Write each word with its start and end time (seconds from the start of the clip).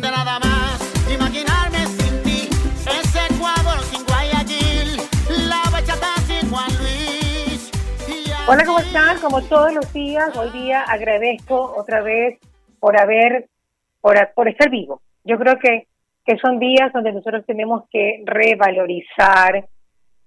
de 0.00 0.10
nada 0.10 0.38
más 0.40 1.12
imaginarme 1.12 1.78
sin 1.86 2.22
ti. 2.22 2.48
Ese 2.86 3.34
Ecuador 3.34 3.78
sin 3.90 4.04
Guayaquil, 4.04 4.96
la 5.48 5.62
bachata 5.70 6.14
sin 6.26 6.50
Juan 6.50 6.68
Luis. 6.78 7.70
y 8.08 8.30
así- 8.30 8.44
Hola, 8.48 8.64
¿cómo 8.64 8.78
están? 8.78 9.18
Como 9.20 9.42
todos 9.42 9.72
los 9.74 9.92
días, 9.92 10.36
hoy 10.36 10.50
día 10.50 10.82
agradezco 10.82 11.74
otra 11.76 12.02
vez 12.02 12.38
por 12.80 12.98
haber, 13.00 13.46
por, 14.00 14.16
por 14.34 14.48
estar 14.48 14.70
vivo. 14.70 15.00
Yo 15.24 15.38
creo 15.38 15.58
que, 15.58 15.86
que 16.24 16.36
son 16.38 16.58
días 16.58 16.92
donde 16.92 17.12
nosotros 17.12 17.44
tenemos 17.46 17.84
que 17.90 18.22
revalorizar 18.24 19.66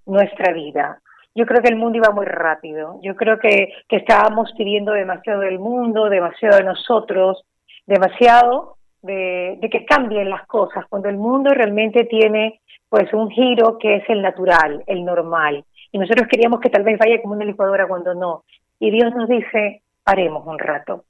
nuestra 0.05 0.53
vida. 0.53 0.99
Yo 1.35 1.45
creo 1.45 1.61
que 1.61 1.69
el 1.69 1.75
mundo 1.77 1.97
iba 1.97 2.09
muy 2.11 2.25
rápido. 2.25 2.99
Yo 3.03 3.15
creo 3.15 3.37
que, 3.39 3.71
que 3.87 3.97
estábamos 3.97 4.51
pidiendo 4.57 4.91
demasiado 4.93 5.41
del 5.41 5.59
mundo, 5.59 6.09
demasiado 6.09 6.57
de 6.57 6.63
nosotros, 6.63 7.43
demasiado 7.85 8.77
de, 9.01 9.59
que 9.71 9.85
cambien 9.85 10.29
las 10.29 10.45
cosas, 10.47 10.85
cuando 10.89 11.09
el 11.09 11.17
mundo 11.17 11.51
realmente 11.51 12.05
tiene 12.05 12.61
pues 12.89 13.13
un 13.13 13.29
giro 13.29 13.77
que 13.77 13.97
es 13.97 14.09
el 14.09 14.21
natural, 14.21 14.83
el 14.87 15.05
normal. 15.05 15.63
Y 15.91 15.97
nosotros 15.97 16.27
queríamos 16.27 16.59
que 16.59 16.69
tal 16.69 16.83
vez 16.83 16.97
vaya 16.97 17.21
como 17.21 17.35
una 17.35 17.45
licuadora 17.45 17.87
cuando 17.87 18.13
no. 18.13 18.43
Y 18.79 18.91
Dios 18.91 19.13
nos 19.15 19.29
dice, 19.29 19.81
paremos 20.03 20.45
un 20.45 20.57
rato. 20.57 21.03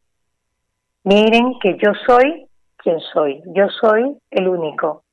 Miren 1.04 1.58
que 1.60 1.78
yo 1.78 1.94
soy 2.06 2.48
quien 2.78 3.00
soy, 3.00 3.42
yo 3.48 3.70
soy 3.70 4.18
el 4.32 4.48
único. 4.48 5.04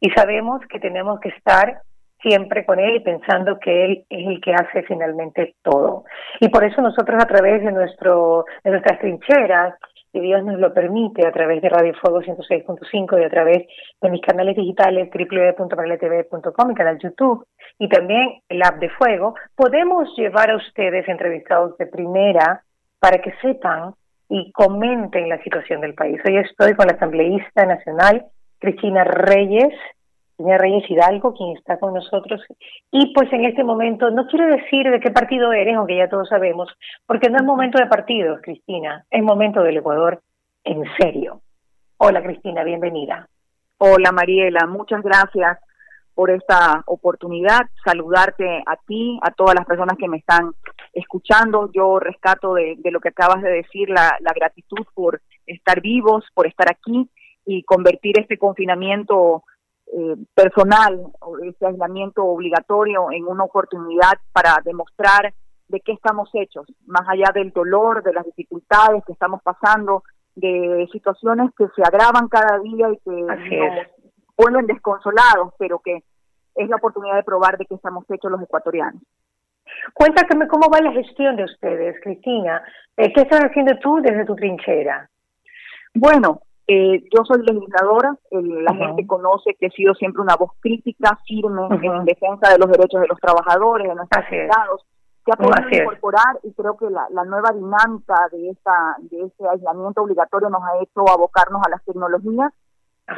Y 0.00 0.10
sabemos 0.10 0.60
que 0.68 0.78
tenemos 0.78 1.20
que 1.20 1.30
estar 1.30 1.80
siempre 2.20 2.64
con 2.64 2.78
Él 2.78 2.96
y 2.96 3.00
pensando 3.00 3.58
que 3.58 3.84
Él 3.84 4.04
es 4.08 4.26
el 4.26 4.40
que 4.40 4.54
hace 4.54 4.82
finalmente 4.82 5.54
todo. 5.62 6.04
Y 6.40 6.48
por 6.48 6.64
eso 6.64 6.80
nosotros 6.82 7.22
a 7.22 7.26
través 7.26 7.64
de, 7.64 7.72
nuestro, 7.72 8.44
de 8.64 8.70
nuestras 8.70 8.98
trincheras, 8.98 9.74
si 10.16 10.20
Dios 10.22 10.42
nos 10.44 10.58
lo 10.58 10.72
permite, 10.72 11.26
a 11.26 11.30
través 11.32 11.60
de 11.60 11.68
Radio 11.68 11.92
Fuego 12.00 12.22
106.5 12.22 13.20
y 13.20 13.24
a 13.24 13.28
través 13.28 13.66
de 14.00 14.10
mis 14.10 14.22
canales 14.22 14.56
digitales 14.56 15.10
www.paraleTV.com, 15.12 16.68
mi 16.68 16.74
canal 16.74 16.98
YouTube 16.98 17.46
y 17.78 17.86
también 17.90 18.40
el 18.48 18.62
app 18.62 18.78
de 18.78 18.88
Fuego, 18.88 19.34
podemos 19.54 20.08
llevar 20.16 20.50
a 20.50 20.56
ustedes 20.56 21.06
entrevistados 21.06 21.76
de 21.76 21.86
primera 21.86 22.62
para 22.98 23.18
que 23.18 23.34
sepan 23.42 23.92
y 24.30 24.50
comenten 24.52 25.28
la 25.28 25.42
situación 25.42 25.82
del 25.82 25.92
país. 25.92 26.18
Hoy 26.26 26.38
estoy 26.38 26.72
con 26.74 26.86
la 26.86 26.94
asambleísta 26.94 27.66
nacional 27.66 28.24
Cristina 28.58 29.04
Reyes, 29.04 29.74
Cristina 30.36 30.58
Reyes 30.58 30.90
Hidalgo, 30.90 31.32
quien 31.34 31.56
está 31.56 31.78
con 31.78 31.94
nosotros. 31.94 32.42
Y 32.90 33.12
pues 33.14 33.32
en 33.32 33.46
este 33.46 33.64
momento, 33.64 34.10
no 34.10 34.26
quiero 34.26 34.46
decir 34.46 34.90
de 34.90 35.00
qué 35.00 35.10
partido 35.10 35.52
eres, 35.52 35.76
aunque 35.76 35.96
ya 35.96 36.08
todos 36.08 36.28
sabemos, 36.28 36.68
porque 37.06 37.30
no 37.30 37.38
es 37.38 37.44
momento 37.44 37.78
de 37.78 37.86
partidos, 37.86 38.40
Cristina, 38.42 39.04
es 39.10 39.22
momento 39.22 39.62
del 39.62 39.78
Ecuador 39.78 40.20
en 40.64 40.84
serio. 40.98 41.40
Hola 41.96 42.22
Cristina, 42.22 42.64
bienvenida. 42.64 43.28
Hola 43.78 44.12
Mariela, 44.12 44.66
muchas 44.66 45.02
gracias 45.02 45.58
por 46.14 46.30
esta 46.30 46.82
oportunidad. 46.86 47.62
Saludarte 47.82 48.62
a 48.66 48.76
ti, 48.86 49.18
a 49.22 49.30
todas 49.30 49.54
las 49.54 49.64
personas 49.64 49.96
que 49.98 50.08
me 50.08 50.18
están 50.18 50.52
escuchando. 50.92 51.70
Yo 51.72 51.98
rescato 51.98 52.54
de, 52.54 52.76
de 52.78 52.90
lo 52.90 53.00
que 53.00 53.08
acabas 53.08 53.42
de 53.42 53.50
decir 53.50 53.88
la, 53.88 54.16
la, 54.20 54.32
gratitud 54.34 54.84
por 54.94 55.22
estar 55.46 55.80
vivos, 55.80 56.24
por 56.34 56.46
estar 56.46 56.70
aquí 56.70 57.08
y 57.46 57.62
convertir 57.62 58.18
este 58.18 58.38
confinamiento 58.38 59.44
eh, 59.92 60.16
personal, 60.34 61.00
este 61.44 61.66
aislamiento 61.66 62.24
obligatorio 62.24 63.10
en 63.12 63.26
una 63.26 63.44
oportunidad 63.44 64.14
para 64.32 64.56
demostrar 64.64 65.32
de 65.68 65.80
qué 65.80 65.92
estamos 65.92 66.28
hechos, 66.32 66.66
más 66.86 67.08
allá 67.08 67.30
del 67.34 67.50
dolor, 67.52 68.02
de 68.02 68.12
las 68.12 68.24
dificultades 68.24 69.04
que 69.04 69.12
estamos 69.12 69.42
pasando, 69.42 70.02
de 70.34 70.88
situaciones 70.92 71.50
que 71.56 71.66
se 71.74 71.82
agravan 71.82 72.28
cada 72.28 72.58
día 72.60 72.88
y 72.90 72.98
que 72.98 73.26
Así 73.32 73.56
nos 73.56 73.78
es. 73.78 73.88
vuelven 74.36 74.66
desconsolados, 74.66 75.54
pero 75.58 75.78
que 75.80 76.02
es 76.54 76.68
la 76.68 76.76
oportunidad 76.76 77.16
de 77.16 77.24
probar 77.24 77.56
de 77.58 77.66
qué 77.66 77.74
estamos 77.74 78.04
hechos 78.10 78.30
los 78.30 78.42
ecuatorianos. 78.42 79.02
Cuéntame 79.94 80.46
cómo 80.48 80.68
va 80.68 80.80
la 80.80 80.92
gestión 80.92 81.36
de 81.36 81.44
ustedes, 81.44 81.96
Cristina. 82.02 82.62
Eh, 82.96 83.12
¿Qué 83.12 83.22
estás 83.22 83.40
haciendo 83.40 83.78
tú 83.78 84.00
desde 84.00 84.24
tu 84.24 84.34
trinchera? 84.34 85.08
Bueno, 85.94 86.40
eh, 86.68 87.04
yo 87.14 87.24
soy 87.24 87.42
legisladora, 87.42 88.16
el, 88.30 88.64
la 88.64 88.74
gente 88.74 89.06
conoce 89.06 89.54
que 89.58 89.66
he 89.66 89.70
sido 89.70 89.94
siempre 89.94 90.22
una 90.22 90.36
voz 90.36 90.50
crítica, 90.60 91.18
firme, 91.26 91.62
Ujú. 91.62 91.74
en 91.92 92.04
defensa 92.04 92.50
de 92.50 92.58
los 92.58 92.68
derechos 92.70 93.00
de 93.00 93.08
los 93.08 93.18
trabajadores, 93.20 93.88
de 93.88 93.94
nuestros 93.94 94.24
Así 94.24 94.34
es. 94.36 94.42
empleados. 94.42 94.84
Se 95.24 95.32
ha 95.32 95.36
podido 95.36 95.54
Así 95.54 95.74
es. 95.76 95.82
incorporar 95.82 96.38
y 96.44 96.52
creo 96.52 96.76
que 96.76 96.88
la, 96.90 97.06
la 97.10 97.24
nueva 97.24 97.50
dinámica 97.52 98.28
de 98.30 98.50
esta 98.50 98.96
de 99.00 99.22
este 99.24 99.48
aislamiento 99.48 100.02
obligatorio 100.02 100.48
nos 100.50 100.62
ha 100.62 100.78
hecho 100.82 101.00
abocarnos 101.08 101.62
a 101.66 101.70
las 101.70 101.84
tecnologías. 101.84 102.52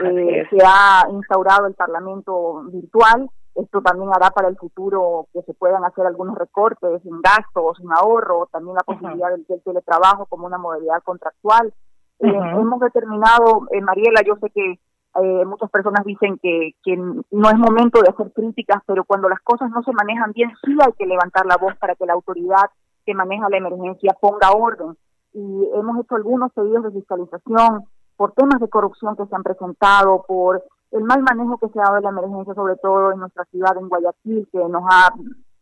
Eh, 0.05 0.47
se 0.51 0.59
ha 0.65 1.07
instaurado 1.11 1.67
el 1.67 1.75
Parlamento 1.75 2.63
virtual. 2.71 3.29
Esto 3.55 3.81
también 3.83 4.11
hará 4.15 4.31
para 4.31 4.49
el 4.49 4.57
futuro 4.57 5.27
que 5.33 5.43
se 5.43 5.53
puedan 5.55 5.85
hacer 5.85 6.07
algunos 6.07 6.37
recortes 6.39 7.05
en 7.05 7.21
gastos, 7.23 7.81
en 7.81 7.91
ahorro, 7.93 8.47
también 8.53 8.77
la 8.77 8.83
posibilidad 8.85 9.31
del, 9.31 9.45
del 9.47 9.63
teletrabajo 9.63 10.27
como 10.27 10.47
una 10.47 10.59
modalidad 10.59 11.03
contractual. 11.03 11.73
Eh, 12.21 12.27
hemos 12.27 12.81
determinado, 12.81 13.69
eh, 13.71 13.81
Mariela, 13.81 14.23
yo 14.27 14.35
sé 14.37 14.51
que 14.51 14.73
eh, 14.73 15.45
muchas 15.47 15.71
personas 15.71 16.05
dicen 16.05 16.39
que, 16.39 16.73
que 16.83 16.97
no 16.97 17.49
es 17.49 17.59
momento 17.59 18.01
de 18.01 18.11
hacer 18.11 18.33
críticas, 18.33 18.83
pero 18.87 19.05
cuando 19.05 19.29
las 19.29 19.41
cosas 19.41 19.71
no 19.71 19.83
se 19.83 19.93
manejan 19.93 20.33
bien, 20.33 20.51
sí 20.65 20.77
hay 20.81 20.93
que 20.93 21.07
levantar 21.07 21.47
la 21.47 21.57
voz 21.57 21.77
para 21.77 21.95
que 21.95 22.07
la 22.07 22.15
autoridad 22.15 22.71
que 23.07 23.15
maneja 23.15 23.49
la 23.49 23.59
emergencia 23.59 24.17
ponga 24.21 24.51
orden. 24.51 24.97
Y 25.33 25.69
hemos 25.75 25.99
hecho 26.01 26.17
algunos 26.17 26.53
pedidos 26.53 26.85
de 26.85 26.93
fiscalización 26.93 27.85
por 28.17 28.33
temas 28.33 28.61
de 28.61 28.69
corrupción 28.69 29.17
que 29.17 29.27
se 29.27 29.35
han 29.35 29.43
presentado, 29.43 30.25
por 30.27 30.63
el 30.91 31.05
mal 31.05 31.23
manejo 31.23 31.59
que 31.59 31.69
se 31.69 31.81
ha 31.81 31.85
dado 31.85 31.97
de 31.97 32.03
la 32.03 32.11
emergencia, 32.11 32.55
sobre 32.55 32.77
todo 32.77 33.13
en 33.13 33.21
nuestra 33.21 33.45
ciudad, 33.47 33.77
en 33.77 33.89
Guayaquil, 33.89 34.49
que 34.51 34.59
nos 34.59 34.83
ha 34.91 35.13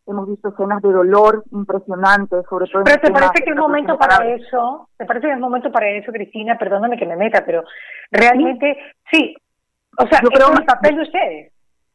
hemos 0.07 0.29
visto 0.29 0.49
escenas 0.49 0.81
de 0.83 0.93
dolor 0.93 1.45
impresionantes, 1.53 2.45
sobre 2.49 2.67
todo 2.71 2.85
Pero 2.85 3.01
te 3.01 3.11
parece 3.11 3.43
que 3.45 3.51
es 3.51 3.57
momento 3.57 3.99
para 3.99 4.25
eso, 4.29 4.89
te 4.97 5.05
parece 5.05 5.27
que 5.27 5.33
es 5.33 5.39
momento 5.41 5.71
para 5.73 5.89
eso, 5.91 6.13
Cristina, 6.13 6.57
perdóname 6.59 6.97
que 6.97 7.07
me 7.07 7.17
meta, 7.17 7.43
pero 7.45 7.65
realmente 8.11 8.77
sí, 9.11 9.35
o 9.99 10.07
sea, 10.07 10.21
Yo 10.23 10.29
es 10.33 10.39
creo- 10.39 10.59
el 10.59 10.65
papel 10.65 10.97
de 10.97 11.03
ustedes. 11.03 11.53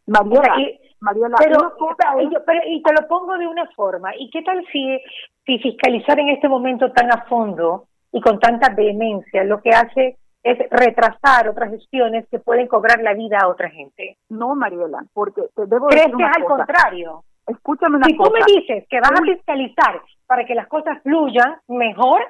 Mariela, 0.07 0.59
y- 0.59 0.79
Mariela, 0.99 1.35
pero, 1.39 1.57
una 1.79 2.21
es- 2.21 2.31
y 2.31 2.35
pero- 2.45 2.61
y 2.67 2.83
te 2.83 2.93
lo 2.93 3.07
pongo 3.07 3.37
de 3.37 3.47
una 3.47 3.65
forma, 3.75 4.11
¿y 4.17 4.29
qué 4.29 4.41
tal 4.41 4.63
si, 4.71 4.99
si 5.45 5.59
fiscalizar 5.59 6.19
en 6.19 6.29
este 6.29 6.49
momento 6.49 6.91
tan 6.91 7.11
a 7.11 7.23
fondo 7.25 7.85
y 8.11 8.19
con 8.21 8.39
tanta 8.39 8.73
vehemencia 8.73 9.43
lo 9.43 9.61
que 9.61 9.69
hace 9.69 10.17
es 10.43 10.57
retrasar 10.71 11.47
otras 11.47 11.69
gestiones 11.69 12.27
que 12.29 12.39
pueden 12.39 12.67
cobrar 12.67 12.99
la 13.01 13.13
vida 13.13 13.37
a 13.41 13.47
otra 13.47 13.69
gente? 13.69 14.17
no, 14.29 14.55
Mariela, 14.55 15.03
porque 15.13 15.43
te 15.55 15.65
debo 15.67 15.87
¿Crees 15.87 16.07
decir 16.07 16.17
que 16.17 16.23
es 16.23 16.29
una 16.29 16.35
al 16.37 16.43
contrario? 16.45 17.23
Escúchame 17.51 17.97
una 17.97 18.05
Si 18.07 18.13
tú 18.17 18.23
cosa. 18.23 18.33
me 18.33 18.53
dices 18.59 18.85
que 18.89 18.99
vas 18.99 19.11
a 19.11 19.23
fiscalizar 19.23 20.01
para 20.27 20.45
que 20.45 20.55
las 20.55 20.67
cosas 20.67 21.01
fluyan 21.03 21.55
mejor, 21.67 22.21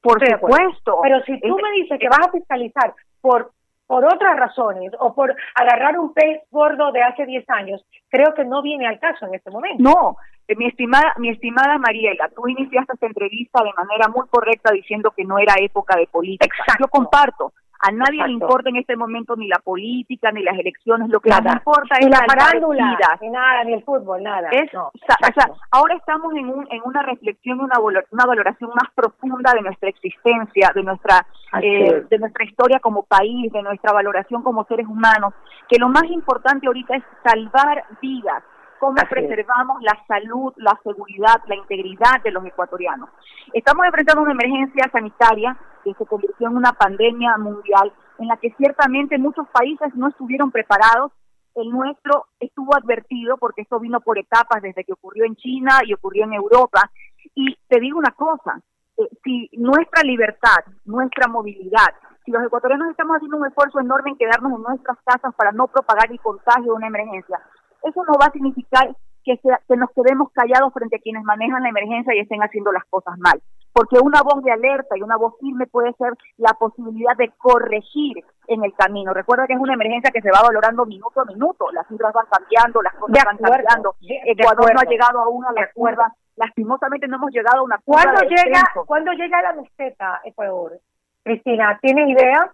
por 0.00 0.24
supuesto. 0.24 0.98
Pero 1.02 1.20
si 1.24 1.40
tú 1.40 1.56
Es- 1.56 1.62
me 1.62 1.70
dices 1.72 1.98
que 1.98 2.08
vas 2.08 2.26
a 2.28 2.30
fiscalizar 2.30 2.94
por 3.20 3.50
por 3.88 4.04
otras 4.04 4.36
razones 4.36 4.90
o 4.98 5.14
por 5.14 5.32
agarrar 5.54 5.96
un 5.96 6.12
pez 6.12 6.42
gordo 6.50 6.90
de 6.90 7.04
hace 7.04 7.24
10 7.24 7.48
años, 7.48 7.86
creo 8.08 8.34
que 8.34 8.44
no 8.44 8.60
viene 8.60 8.84
al 8.84 8.98
caso 8.98 9.26
en 9.26 9.34
este 9.36 9.48
momento. 9.48 9.80
No, 9.80 10.16
eh, 10.48 10.56
mi 10.56 10.66
estimada, 10.66 11.14
mi 11.18 11.28
estimada 11.28 11.78
Mariela, 11.78 12.28
tú 12.34 12.48
iniciaste 12.48 12.94
esta 12.94 13.06
entrevista 13.06 13.62
de 13.62 13.70
manera 13.74 14.08
muy 14.08 14.26
correcta 14.28 14.72
diciendo 14.72 15.12
que 15.16 15.24
no 15.24 15.38
era 15.38 15.54
época 15.60 15.96
de 15.96 16.08
política. 16.08 16.46
Exacto. 16.46 16.82
Yo 16.84 16.88
comparto. 16.88 17.52
A 17.86 17.92
nadie 17.92 18.26
le 18.26 18.32
importa 18.32 18.68
en 18.68 18.76
este 18.76 18.96
momento 18.96 19.36
ni 19.36 19.46
la 19.46 19.60
política 19.60 20.32
ni 20.32 20.42
las 20.42 20.58
elecciones. 20.58 21.08
Lo 21.08 21.20
que 21.20 21.30
Nada. 21.30 21.52
importa 21.52 21.96
Ni 22.00 22.06
es 22.06 22.10
la 22.10 22.24
farándula, 22.26 22.98
ni 23.20 23.28
nada, 23.28 23.64
ni 23.64 23.74
el 23.74 23.84
fútbol, 23.84 24.22
nada. 24.22 24.48
Es, 24.50 24.72
No, 24.74 24.88
o 24.88 24.92
sea, 25.06 25.14
o 25.14 25.18
sea, 25.20 25.28
exacto. 25.28 25.56
ahora 25.70 25.94
estamos 25.94 26.34
en, 26.34 26.48
un, 26.48 26.66
en 26.70 26.82
una 26.84 27.02
reflexión, 27.02 27.60
una, 27.60 27.78
una 27.78 28.26
valoración 28.26 28.70
más 28.70 28.90
profunda 28.92 29.52
de 29.54 29.62
nuestra 29.62 29.88
existencia, 29.88 30.72
de 30.74 30.82
nuestra 30.82 31.24
eh, 31.62 32.04
de 32.10 32.18
nuestra 32.18 32.44
historia 32.44 32.80
como 32.80 33.04
país, 33.04 33.52
de 33.52 33.62
nuestra 33.62 33.92
valoración 33.92 34.42
como 34.42 34.64
seres 34.64 34.86
humanos, 34.86 35.32
que 35.68 35.78
lo 35.78 35.88
más 35.88 36.04
importante 36.10 36.66
ahorita 36.66 36.96
es 36.96 37.04
salvar 37.22 37.84
vidas, 38.02 38.42
cómo 38.78 38.94
Así 38.96 39.06
es. 39.06 39.10
preservamos 39.10 39.82
la 39.82 39.98
salud, 40.06 40.52
la 40.56 40.78
seguridad, 40.82 41.42
la 41.46 41.56
integridad 41.56 42.22
de 42.22 42.30
los 42.30 42.44
ecuatorianos. 42.44 43.08
Estamos 43.52 43.86
enfrentando 43.86 44.22
una 44.22 44.32
emergencia 44.32 44.88
sanitaria 44.90 45.56
que 45.84 45.94
se 45.94 46.06
convirtió 46.06 46.48
en 46.48 46.56
una 46.56 46.72
pandemia 46.72 47.36
mundial 47.38 47.92
en 48.18 48.28
la 48.28 48.36
que 48.36 48.52
ciertamente 48.56 49.18
muchos 49.18 49.46
países 49.48 49.94
no 49.94 50.08
estuvieron 50.08 50.50
preparados. 50.50 51.12
El 51.54 51.70
nuestro 51.70 52.26
estuvo 52.40 52.74
advertido 52.74 53.36
porque 53.38 53.62
esto 53.62 53.80
vino 53.80 54.00
por 54.00 54.18
etapas 54.18 54.62
desde 54.62 54.84
que 54.84 54.92
ocurrió 54.92 55.24
en 55.24 55.36
China 55.36 55.80
y 55.84 55.94
ocurrió 55.94 56.24
en 56.24 56.34
Europa. 56.34 56.90
Y 57.34 57.56
te 57.68 57.80
digo 57.80 57.98
una 57.98 58.12
cosa, 58.12 58.60
eh, 58.98 59.08
si 59.22 59.50
nuestra 59.52 60.02
libertad, 60.02 60.64
nuestra 60.84 61.28
movilidad, 61.28 61.94
si 62.24 62.32
los 62.32 62.42
ecuatorianos 62.42 62.90
estamos 62.90 63.16
haciendo 63.16 63.36
un 63.36 63.46
esfuerzo 63.46 63.78
enorme 63.80 64.10
en 64.10 64.16
quedarnos 64.16 64.52
en 64.52 64.62
nuestras 64.62 64.98
casas 65.04 65.32
para 65.34 65.52
no 65.52 65.68
propagar 65.68 66.10
el 66.10 66.20
contagio 66.20 66.72
de 66.72 66.78
una 66.78 66.88
emergencia, 66.88 67.40
eso 67.88 68.04
no 68.04 68.14
va 68.20 68.26
a 68.26 68.32
significar 68.32 68.94
que, 69.24 69.36
sea, 69.38 69.60
que 69.68 69.76
nos 69.76 69.90
quedemos 69.90 70.30
callados 70.32 70.72
frente 70.72 70.96
a 70.96 71.00
quienes 71.00 71.24
manejan 71.24 71.62
la 71.62 71.70
emergencia 71.70 72.14
y 72.14 72.20
estén 72.20 72.40
haciendo 72.40 72.72
las 72.72 72.84
cosas 72.86 73.18
mal. 73.18 73.40
porque 73.72 73.98
una 74.00 74.22
voz 74.22 74.42
de 74.42 74.50
alerta 74.50 74.96
y 74.96 75.02
una 75.02 75.18
voz 75.18 75.34
firme 75.38 75.66
puede 75.66 75.92
ser 75.94 76.14
la 76.38 76.54
posibilidad 76.54 77.14
de 77.14 77.30
corregir 77.36 78.24
en 78.46 78.64
el 78.64 78.72
camino. 78.72 79.12
Recuerda 79.12 79.46
que 79.46 79.52
es 79.52 79.58
una 79.58 79.74
emergencia 79.74 80.10
que 80.10 80.22
se 80.22 80.30
va 80.30 80.40
valorando 80.40 80.86
minuto 80.86 81.20
a 81.20 81.26
minuto, 81.26 81.66
las 81.72 81.86
cifras 81.88 82.14
van 82.14 82.24
cambiando, 82.30 82.80
las 82.80 82.94
cosas 82.94 83.22
van 83.22 83.36
cambiando. 83.36 83.96
Ecuador 84.00 84.72
no 84.72 84.80
ha 84.80 84.90
llegado 84.90 85.18
aún 85.20 85.44
a 85.44 85.52
la 85.52 85.70
cuerda, 85.74 86.10
lastimosamente 86.36 87.06
no 87.06 87.16
hemos 87.16 87.32
llegado 87.32 87.58
a 87.58 87.64
una 87.64 87.78
curva 87.78 88.02
¿Cuándo 88.02 88.20
llega, 88.22 88.62
¿Cuándo 88.86 89.12
llega 89.12 89.42
la 89.42 89.52
meseta, 89.54 90.20
Ecuador? 90.24 90.80
Cristina, 91.22 91.78
¿tienes 91.82 92.08
idea? 92.08 92.50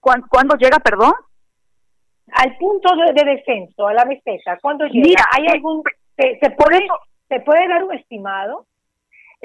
¿Cuándo, 0.00 0.56
llega, 0.56 0.78
perdón? 0.78 1.12
Al 2.32 2.56
punto 2.56 2.90
de, 2.94 3.24
descenso, 3.24 3.86
a 3.86 3.94
la 3.94 4.04
meseta, 4.04 4.58
¿cuándo 4.60 4.86
llega? 4.86 5.24
¿Hay 5.32 5.46
eh, 5.46 5.52
algún, 5.52 5.82
se, 6.16 6.50
puede, 6.50 6.86
¿Se 7.28 7.40
puede 7.40 7.68
dar 7.68 7.84
un 7.84 7.94
estimado? 7.94 8.66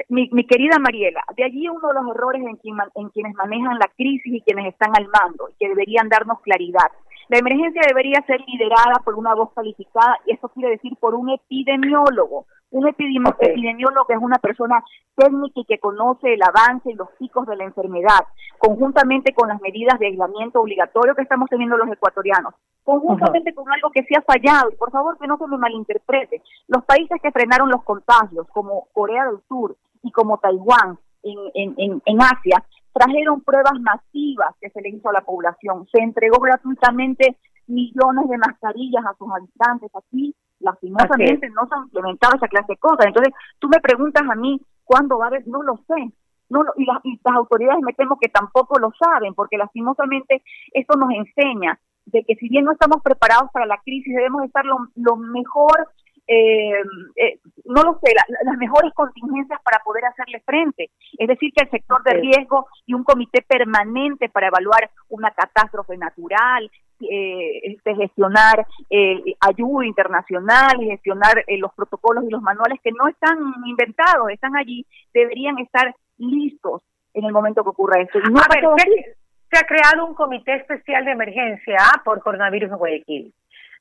Mi, 0.10 0.28
mi, 0.32 0.46
querida 0.46 0.80
Mariela, 0.80 1.24
de 1.38 1.44
allí 1.44 1.70
uno 1.70 1.88
de 1.88 1.94
los 1.94 2.16
errores 2.16 2.42
en, 2.42 2.58
en 2.96 3.10
quienes 3.10 3.36
manejan 3.36 3.78
la 3.78 3.88
crisis 3.96 4.34
y 4.34 4.42
quienes 4.42 4.74
están 4.74 4.90
al 4.98 5.08
mando 5.08 5.50
y 5.50 5.54
que 5.60 5.70
deberían 5.70 6.10
darnos 6.10 6.42
claridad. 6.42 6.90
La 7.30 7.38
emergencia 7.38 7.82
debería 7.88 8.22
ser 8.28 8.42
liderada 8.48 9.02
por 9.04 9.16
una 9.16 9.34
voz 9.34 9.52
calificada 9.54 10.18
y 10.26 10.34
eso 10.34 10.50
quiere 10.50 10.72
decir 10.72 10.96
por 11.00 11.16
un 11.16 11.30
epidemiólogo, 11.30 12.46
un 12.74 12.88
epidemiólogo 12.88 14.08
es 14.10 14.18
una 14.20 14.40
persona 14.40 14.84
técnica 15.16 15.60
y 15.60 15.66
que 15.66 15.78
conoce 15.78 16.34
el 16.34 16.42
avance 16.42 16.90
y 16.90 16.96
los 16.96 17.08
picos 17.20 17.46
de 17.46 17.56
la 17.56 17.66
enfermedad, 17.66 18.26
conjuntamente 18.58 19.32
con 19.34 19.48
las 19.48 19.62
medidas 19.62 20.00
de 20.00 20.08
aislamiento 20.08 20.60
obligatorio 20.60 21.14
que 21.14 21.22
estamos 21.22 21.50
teniendo 21.50 21.78
los 21.78 21.88
ecuatorianos, 21.92 22.56
conjuntamente 22.84 23.54
con 23.54 23.72
algo 23.72 23.92
que 23.92 24.04
se 24.04 24.18
ha 24.18 24.22
fallado, 24.24 24.72
y 24.72 24.76
por 24.76 24.90
favor 24.90 25.20
que 25.20 25.28
no 25.28 25.38
se 25.38 25.46
me 25.46 25.58
malinterprete, 25.58 26.42
los 26.68 26.84
países 26.86 27.22
que 27.22 27.32
frenaron 27.32 27.70
los 27.70 27.84
contagios, 27.84 28.48
como 28.52 28.88
Corea 28.92 29.26
del 29.28 29.40
Sur 29.48 29.76
y 30.02 30.12
como 30.12 30.40
Taiwán 30.40 30.98
en, 31.22 31.76
en, 31.78 32.02
en 32.04 32.22
Asia, 32.22 32.64
trajeron 32.94 33.42
pruebas 33.42 33.80
masivas 33.82 34.56
que 34.62 34.70
se 34.70 34.82
le 34.82 34.90
hizo 34.90 35.10
a 35.10 35.14
la 35.14 35.22
población, 35.22 35.88
se 35.92 36.02
entregó 36.02 36.40
gratuitamente 36.40 37.38
millones 37.68 38.30
de 38.30 38.38
mascarillas 38.38 39.06
a 39.06 39.16
sus 39.18 39.28
habitantes. 39.32 39.92
Aquí 39.96 40.36
lastimosamente 40.60 41.50
no 41.50 41.68
se 41.68 41.76
ha 41.76 41.84
implementado 41.84 42.36
esa 42.38 42.48
clase 42.48 42.74
de 42.74 42.78
cosas. 42.78 43.08
Entonces, 43.08 43.34
tú 43.60 43.68
me 43.68 43.80
preguntas 43.80 44.24
a 44.30 44.36
mí 44.36 44.62
cuándo 44.84 45.18
va 45.18 45.26
a 45.26 45.28
haber, 45.28 45.48
no 45.48 45.62
lo 45.64 45.78
sé. 45.88 46.12
No, 46.50 46.64
y, 46.78 46.86
las, 46.86 47.00
las 47.04 47.36
autoridades 47.36 47.82
me 47.82 47.94
temo 47.94 48.18
que 48.20 48.30
tampoco 48.30 48.78
lo 48.78 48.92
saben, 48.92 49.34
porque 49.34 49.58
lastimosamente 49.58 50.44
esto 50.72 50.96
nos 50.98 51.10
enseña 51.12 51.80
de 52.06 52.24
que 52.24 52.36
si 52.36 52.50
bien 52.50 52.66
no 52.66 52.74
estamos 52.74 53.02
preparados 53.02 53.50
para 53.52 53.66
la 53.66 53.80
crisis, 53.84 54.14
debemos 54.14 54.44
estar 54.44 54.66
lo, 54.66 54.78
lo 54.96 55.16
mejor 55.16 55.90
eh, 56.28 56.74
eh, 57.16 57.40
no 57.66 57.82
lo 57.84 58.00
sé, 58.04 58.14
las 58.44 58.58
mejores 58.58 58.94
contingencias 58.94 59.62
para 59.62 59.84
poder 59.84 60.06
hacerle 60.06 60.42
frente. 60.46 60.90
Es 61.18 61.28
decir, 61.28 61.52
que 61.54 61.66
el 61.66 61.72
sector 61.72 62.04
de 62.04 62.14
riesgo 62.14 62.68
y 62.86 62.94
un 62.94 63.04
comité 63.04 63.42
permanente 63.42 64.30
para 64.30 64.48
evaluar 64.48 64.90
una 65.10 65.32
catástrofe 65.32 65.98
natural, 65.98 66.70
eh, 67.10 67.60
este, 67.64 67.96
gestionar 67.96 68.66
eh, 68.90 69.36
ayuda 69.42 69.86
internacional, 69.86 70.78
gestionar 70.80 71.44
eh, 71.48 71.58
los 71.58 71.74
protocolos 71.74 72.24
y 72.24 72.30
los 72.30 72.42
manuales 72.42 72.80
que 72.82 72.92
no 72.92 73.10
están 73.10 73.38
inventados, 73.66 74.30
están 74.30 74.56
allí, 74.56 74.86
deberían 75.14 75.58
estar 75.60 75.94
listos 76.18 76.82
en 77.14 77.26
el 77.26 77.34
momento 77.34 77.64
que 77.64 77.70
ocurra 77.70 78.02
esto. 78.02 78.20
No 78.20 78.40
se, 78.40 79.58
ha 79.58 79.64
creado 79.68 80.06
un 80.06 80.16
comité 80.16 80.56
especial 80.56 81.04
de 81.06 81.12
emergencia 81.12 81.78
por 82.06 82.22
coronavirus 82.22 82.72
en 82.72 82.78
Guayaquil, 82.78 83.34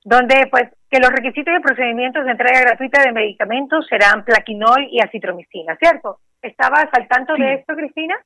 donde 0.05 0.47
pues 0.51 0.65
que 0.91 1.01
los 1.01 1.11
requisitos 1.11 1.55
y 1.57 1.63
procedimientos 1.63 2.25
de 2.25 2.33
entrega 2.33 2.61
gratuita 2.61 3.03
de 3.03 3.13
medicamentos 3.13 3.87
serán 3.87 4.25
plaquinol 4.25 4.87
y 4.91 5.01
acitromicina, 5.01 5.77
¿cierto? 5.77 6.19
¿Estabas 6.43 6.87
al 6.93 7.09
tanto 7.09 7.35
de 7.35 7.55
esto, 7.55 7.75
Cristina? 7.75 8.17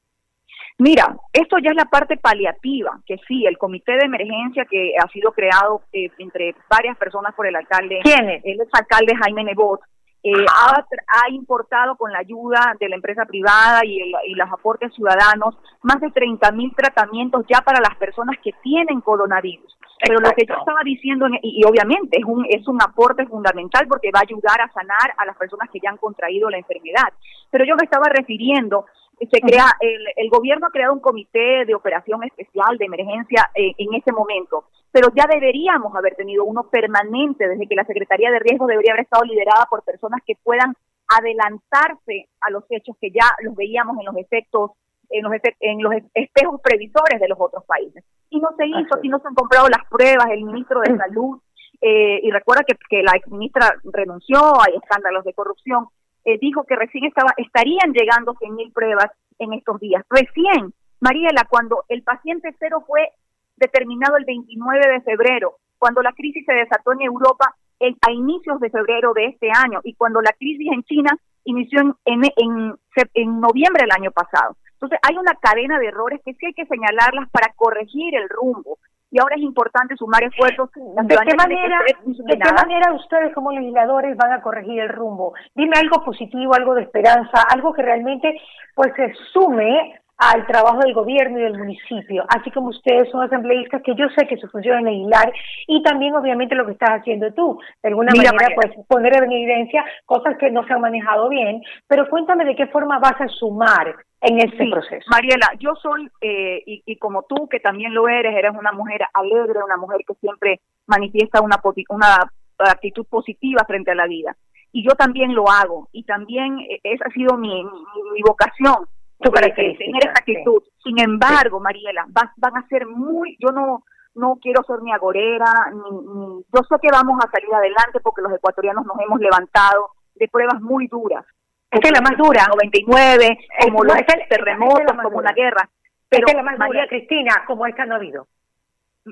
Mira, 0.79 1.17
esto 1.33 1.59
ya 1.59 1.71
es 1.71 1.77
la 1.77 1.87
parte 1.87 2.17
paliativa, 2.17 2.99
que 3.07 3.17
sí, 3.27 3.47
el 3.47 3.57
comité 3.57 3.93
de 3.93 4.05
emergencia 4.05 4.67
que 4.69 4.93
ha 5.03 5.09
sido 5.09 5.33
creado 5.33 5.83
eh, 5.93 6.11
entre 6.19 6.55
varias 6.69 6.97
personas 6.99 7.35
por 7.35 7.47
el 7.47 7.57
alcalde. 7.57 8.01
¿Quién 8.03 8.29
es? 8.29 8.45
El 8.45 8.61
alcalde 8.73 9.15
Jaime 9.17 9.45
Nebot. 9.45 9.81
Eh, 10.29 10.45
ha, 10.53 10.75
ha, 10.75 11.31
importado 11.31 11.95
con 11.95 12.11
la 12.11 12.19
ayuda 12.19 12.75
de 12.81 12.89
la 12.89 12.97
empresa 12.97 13.25
privada 13.27 13.85
y, 13.85 14.13
y 14.27 14.35
los 14.35 14.53
aportes 14.53 14.93
ciudadanos 14.93 15.57
más 15.83 16.01
de 16.01 16.11
30 16.11 16.51
mil 16.51 16.75
tratamientos 16.75 17.45
ya 17.49 17.61
para 17.61 17.79
las 17.79 17.97
personas 17.97 18.37
que 18.43 18.51
tienen 18.61 19.01
coronavirus. 19.03 19.79
Pero 20.01 20.19
lo 20.19 20.33
que 20.33 20.45
yo 20.45 20.55
estaba 20.55 20.81
diciendo, 20.85 21.29
y, 21.29 21.61
y, 21.61 21.65
obviamente 21.65 22.19
es 22.19 22.25
un, 22.25 22.45
es 22.51 22.67
un 22.67 22.83
aporte 22.83 23.25
fundamental 23.27 23.87
porque 23.87 24.11
va 24.13 24.19
a 24.19 24.23
ayudar 24.23 24.61
a 24.61 24.73
sanar 24.73 25.15
a 25.17 25.25
las 25.27 25.37
personas 25.37 25.71
que 25.71 25.79
ya 25.81 25.91
han 25.91 25.97
contraído 25.97 26.51
la 26.51 26.59
enfermedad. 26.59 27.13
Pero 27.53 27.65
yo 27.65 27.77
me 27.77 27.85
estaba 27.85 28.09
refiriendo 28.09 28.87
se 29.19 29.41
crea 29.41 29.65
el, 29.81 30.07
el, 30.17 30.29
gobierno 30.29 30.67
ha 30.67 30.71
creado 30.71 30.93
un 30.93 31.01
comité 31.01 31.65
de 31.65 31.75
operación 31.75 32.23
especial 32.25 32.77
de 32.79 32.85
emergencia 32.85 33.49
eh, 33.55 33.73
en 33.79 33.95
ese 33.95 34.13
momento, 34.13 34.65
pero 34.93 35.09
ya 35.15 35.25
deberíamos 35.27 35.95
haber 35.97 36.15
tenido 36.17 36.45
uno 36.45 36.65
permanente 36.69 37.49
desde 37.49 37.67
que 37.67 37.75
la 37.75 37.85
Secretaría 37.85 38.31
de 38.31 38.41
Riesgo 38.41 38.67
debería 38.67 38.93
haber 38.93 39.05
estado 39.05 39.25
liderada 39.25 39.67
por 39.71 39.83
personas 39.85 40.21
que 40.27 40.35
puedan 40.43 40.75
adelantarse 41.09 42.29
a 42.41 42.51
los 42.51 42.65
hechos 42.69 42.97
que 43.01 43.11
ya 43.11 43.31
los 43.41 43.55
veíamos 43.55 43.99
en 43.99 44.07
los 44.07 44.17
efectos 44.17 44.73
en 45.11 45.23
los, 45.23 45.33
en 45.61 45.83
los 45.83 45.95
espejos 46.15 46.61
previsores 46.61 47.21
de 47.21 47.29
los 47.29 47.39
otros 47.41 47.65
países. 47.65 48.05
Y 48.31 48.41
no 48.41 48.49
se 48.57 48.67
hizo, 48.67 49.01
si 49.01 49.09
no 49.09 49.19
se 49.21 49.29
han 49.29 49.35
comprado 49.35 49.69
las 49.69 49.89
pruebas, 49.89 50.29
el 50.31 50.43
ministro 50.43 50.81
de 50.81 50.97
Salud, 50.97 51.39
eh, 51.81 52.21
y 52.23 52.31
recuerda 52.31 52.65
que, 52.65 52.75
que 52.89 53.03
la 53.03 53.13
ex 53.17 53.29
ministra 53.29 53.75
renunció, 53.85 54.39
hay 54.61 54.75
escándalos 54.75 55.25
de 55.25 55.35
corrupción, 55.35 55.87
eh, 56.27 56.39
dijo 56.41 56.65
que 56.65 56.77
recién 56.77 57.05
estaba, 57.05 57.33
estarían 57.37 57.93
llegando 57.93 58.35
100.000 58.35 58.73
pruebas 58.73 59.11
en 59.39 59.53
estos 59.53 59.79
días. 59.81 60.05
Recién, 60.11 60.75
Mariela, 61.01 61.47
cuando 61.49 61.85
el 61.89 62.03
paciente 62.03 62.55
cero 62.59 62.83
fue 62.87 63.11
determinado 63.57 64.17
el 64.17 64.25
29 64.25 64.89
de 64.89 65.01
febrero, 65.03 65.57
cuando 65.79 66.03
la 66.03 66.13
crisis 66.13 66.45
se 66.45 66.53
desató 66.53 66.93
en 66.93 67.03
Europa 67.03 67.55
a 68.01 68.11
inicios 68.11 68.59
de 68.61 68.71
febrero 68.71 69.13
de 69.15 69.27
este 69.27 69.51
año 69.55 69.81
y 69.85 69.95
cuando 69.95 70.21
la 70.21 70.33
crisis 70.33 70.67
en 70.73 70.83
China 70.83 71.17
inició 71.45 71.81
en, 71.81 71.95
en, 72.05 72.23
en, 72.37 72.75
en 73.15 73.41
noviembre 73.41 73.83
del 73.83 73.93
año 73.93 74.11
pasado. 74.11 74.57
Entonces 74.73 74.99
hay 75.03 75.17
una 75.17 75.35
cadena 75.35 75.79
de 75.79 75.87
errores 75.87 76.21
que 76.25 76.35
sí 76.35 76.47
hay 76.47 76.55
que 76.55 76.67
señalarlas 76.67 77.31
para 77.31 77.53
corregir 77.55 78.17
el 78.17 78.29
rumbo 78.29 78.79
y 79.11 79.21
ahora 79.21 79.37
es 79.37 79.43
importante 79.43 79.97
sumar 79.97 80.23
esfuerzos. 80.25 80.71
¿De 80.75 81.17
qué 81.27 81.35
manera, 81.37 81.81
de 82.05 82.39
qué 82.39 82.53
manera 82.53 82.93
ustedes 82.93 83.33
como 83.35 83.53
legisladores 83.53 84.17
van 84.17 84.33
a 84.33 84.43
corregir 84.43 84.81
el 84.81 84.89
rumbo? 84.89 85.35
Dime 85.55 85.77
algo 85.79 86.05
positivo, 86.05 86.55
algo 86.55 86.75
de 86.75 86.83
esperanza, 86.83 87.43
algo 87.51 87.73
que 87.73 87.83
realmente 87.83 88.41
pues 88.75 88.93
se 88.95 89.13
sume 89.33 90.01
al 90.19 90.47
trabajo 90.47 90.79
del 90.79 90.95
gobierno 90.95 91.39
y 91.39 91.43
del 91.43 91.59
municipio, 91.59 92.25
así 92.29 92.51
como 92.51 92.69
ustedes 92.69 93.11
son 93.11 93.23
asambleístas, 93.23 93.83
que 93.83 93.95
yo 93.95 94.07
sé 94.17 94.27
que 94.27 94.39
su 94.39 94.49
función 94.49 94.79
es 94.79 94.85
legislar, 94.85 95.33
y 95.67 95.83
también 95.83 96.15
obviamente 96.15 96.55
lo 96.55 96.65
que 96.65 96.73
estás 96.73 97.01
haciendo 97.01 97.33
tú, 97.35 97.61
de 97.83 97.91
alguna 97.91 98.13
manera 98.17 98.55
pues 98.55 98.73
poner 98.89 99.15
en 99.17 99.33
evidencia 99.33 99.85
cosas 100.07 100.37
que 100.39 100.51
no 100.51 100.67
se 100.67 100.73
han 100.73 100.81
manejado 100.81 101.29
bien, 101.29 101.63
pero 101.87 102.09
cuéntame 102.09 102.47
de 102.47 102.57
qué 102.57 102.67
forma 102.69 102.99
vas 102.99 103.21
a 103.21 103.29
sumar 103.29 103.95
en 104.27 104.39
este 104.41 104.69
proceso. 104.69 105.07
Mariela, 105.11 105.49
yo 105.59 105.75
soy, 105.77 106.09
eh, 106.21 106.63
y, 106.67 106.97
como 106.99 107.23
tú 107.23 107.49
que 107.49 107.61
también 107.61 107.95
lo 107.95 108.09
eres, 108.09 108.35
eres 108.35 108.53
una 108.59 108.73
mujer 108.73 109.03
alegre, 109.15 109.63
una 109.65 109.77
mujer 109.77 110.01
que 110.07 110.15
siempre 110.15 110.61
manifiesta 110.87 111.41
una, 111.41 111.61
una 111.89 112.71
actitud 112.71 113.07
positiva 113.07 113.65
frente 113.67 113.93
a 113.93 113.95
la 113.95 114.07
vida. 114.07 114.37
Y 114.73 114.85
yo 114.87 114.95
también 114.97 115.35
lo 115.35 115.49
hago, 115.49 115.89
y 115.93 116.03
también 116.03 116.59
eh, 116.59 116.81
esa 116.83 117.05
ha 117.07 117.13
sido 117.13 117.37
mi, 117.37 117.65
mi 117.65 118.23
vocación, 118.23 118.87
tu 119.21 119.31
tener 119.31 119.55
esa 119.57 120.11
actitud. 120.11 120.63
Sin 120.83 121.01
embargo, 121.01 121.61
Mariela, 121.61 122.05
van 122.09 122.57
a 122.57 122.67
ser 122.69 122.87
muy, 122.87 123.37
yo 123.41 123.51
no 123.53 123.85
no 124.17 124.39
quiero 124.41 124.63
ser 124.65 124.83
ni 124.83 124.93
agorera, 124.93 125.53
ni, 125.73 126.43
yo 126.53 126.63
sé 126.69 126.77
que 126.81 126.89
vamos 126.91 127.23
a 127.23 127.31
salir 127.31 127.53
adelante 127.55 128.01
porque 128.03 128.23
los 128.23 128.33
ecuatorianos 128.33 128.87
nos 128.87 128.99
hemos 128.99 129.21
levantado 129.21 129.91
de 130.15 130.27
pruebas 130.29 130.61
muy 130.63 130.89
duras. 130.89 131.25
Es 131.71 131.81
que 131.81 131.91
la 131.91 132.01
más 132.01 132.17
dura. 132.17 132.47
99, 132.49 133.39
como 133.63 133.85
los 133.85 133.97
terremotos, 134.29 134.97
como 135.03 135.23
la 135.23 135.33
guerra. 135.33 135.69
Pero, 136.09 136.29
es 136.29 136.35
la 136.35 136.43
más 136.43 136.59
María, 136.59 136.87
Cristina, 136.87 137.45
como 137.47 137.67
esta 137.67 137.85
no 137.85 137.95
ha 137.95 137.97
habido. 137.99 138.29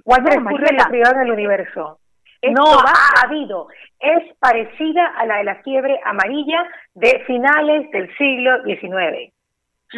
¿Cuál 0.04 0.26
es 0.28 0.76
la 0.76 0.88
privada 0.88 1.20
del 1.20 1.32
universo? 1.32 1.99
no 2.50 2.64
ha 2.78 3.23
habido. 3.25 3.68
Es 3.99 4.37
parecida 4.38 5.06
a 5.16 5.25
la 5.25 5.38
de 5.38 5.44
la 5.44 5.62
fiebre 5.62 5.99
amarilla 6.04 6.68
de 6.94 7.25
finales 7.26 7.90
del 7.90 8.14
siglo 8.18 8.62
XIX 8.64 9.32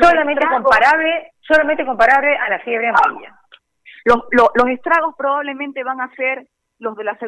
solamente 0.00 0.46
comparable, 0.46 1.32
solamente 1.40 1.84
comparable 1.84 2.36
a 2.36 2.50
la 2.50 2.58
fiebre 2.60 2.88
amarilla. 2.88 3.34
Los, 4.04 4.18
los, 4.30 4.68
estragos 4.68 5.14
probablemente 5.16 5.82
van 5.82 6.00
a 6.00 6.14
ser 6.14 6.46
los 6.78 6.96
de 6.96 7.04
la 7.04 7.18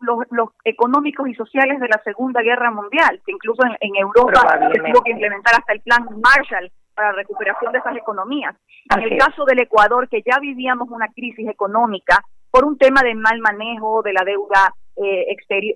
los, 0.00 0.18
los 0.30 0.48
económicos 0.64 1.28
y 1.28 1.34
sociales 1.34 1.80
de 1.80 1.88
la 1.88 2.00
Segunda 2.02 2.42
Guerra 2.42 2.70
Mundial, 2.70 3.20
que 3.24 3.32
incluso 3.32 3.62
en, 3.80 3.96
Europa 3.96 4.58
se 4.72 4.80
tuvo 4.80 5.02
que 5.02 5.12
implementar 5.12 5.54
hasta 5.54 5.72
el 5.72 5.80
plan 5.80 6.04
Marshall 6.22 6.70
para 6.94 7.10
la 7.10 7.16
recuperación 7.16 7.72
de 7.72 7.78
esas 7.78 7.96
economías. 7.96 8.56
En 8.94 9.02
el 9.02 9.18
caso 9.18 9.44
del 9.44 9.60
Ecuador, 9.60 10.08
que 10.08 10.22
ya 10.22 10.38
vivíamos 10.40 10.88
una 10.90 11.08
crisis 11.08 11.48
económica 11.48 12.22
por 12.50 12.64
un 12.64 12.78
tema 12.78 13.02
de 13.02 13.14
mal 13.14 13.38
manejo 13.40 14.02
de 14.02 14.12
la 14.12 14.24
deuda 14.24 14.72
eh, 14.96 15.26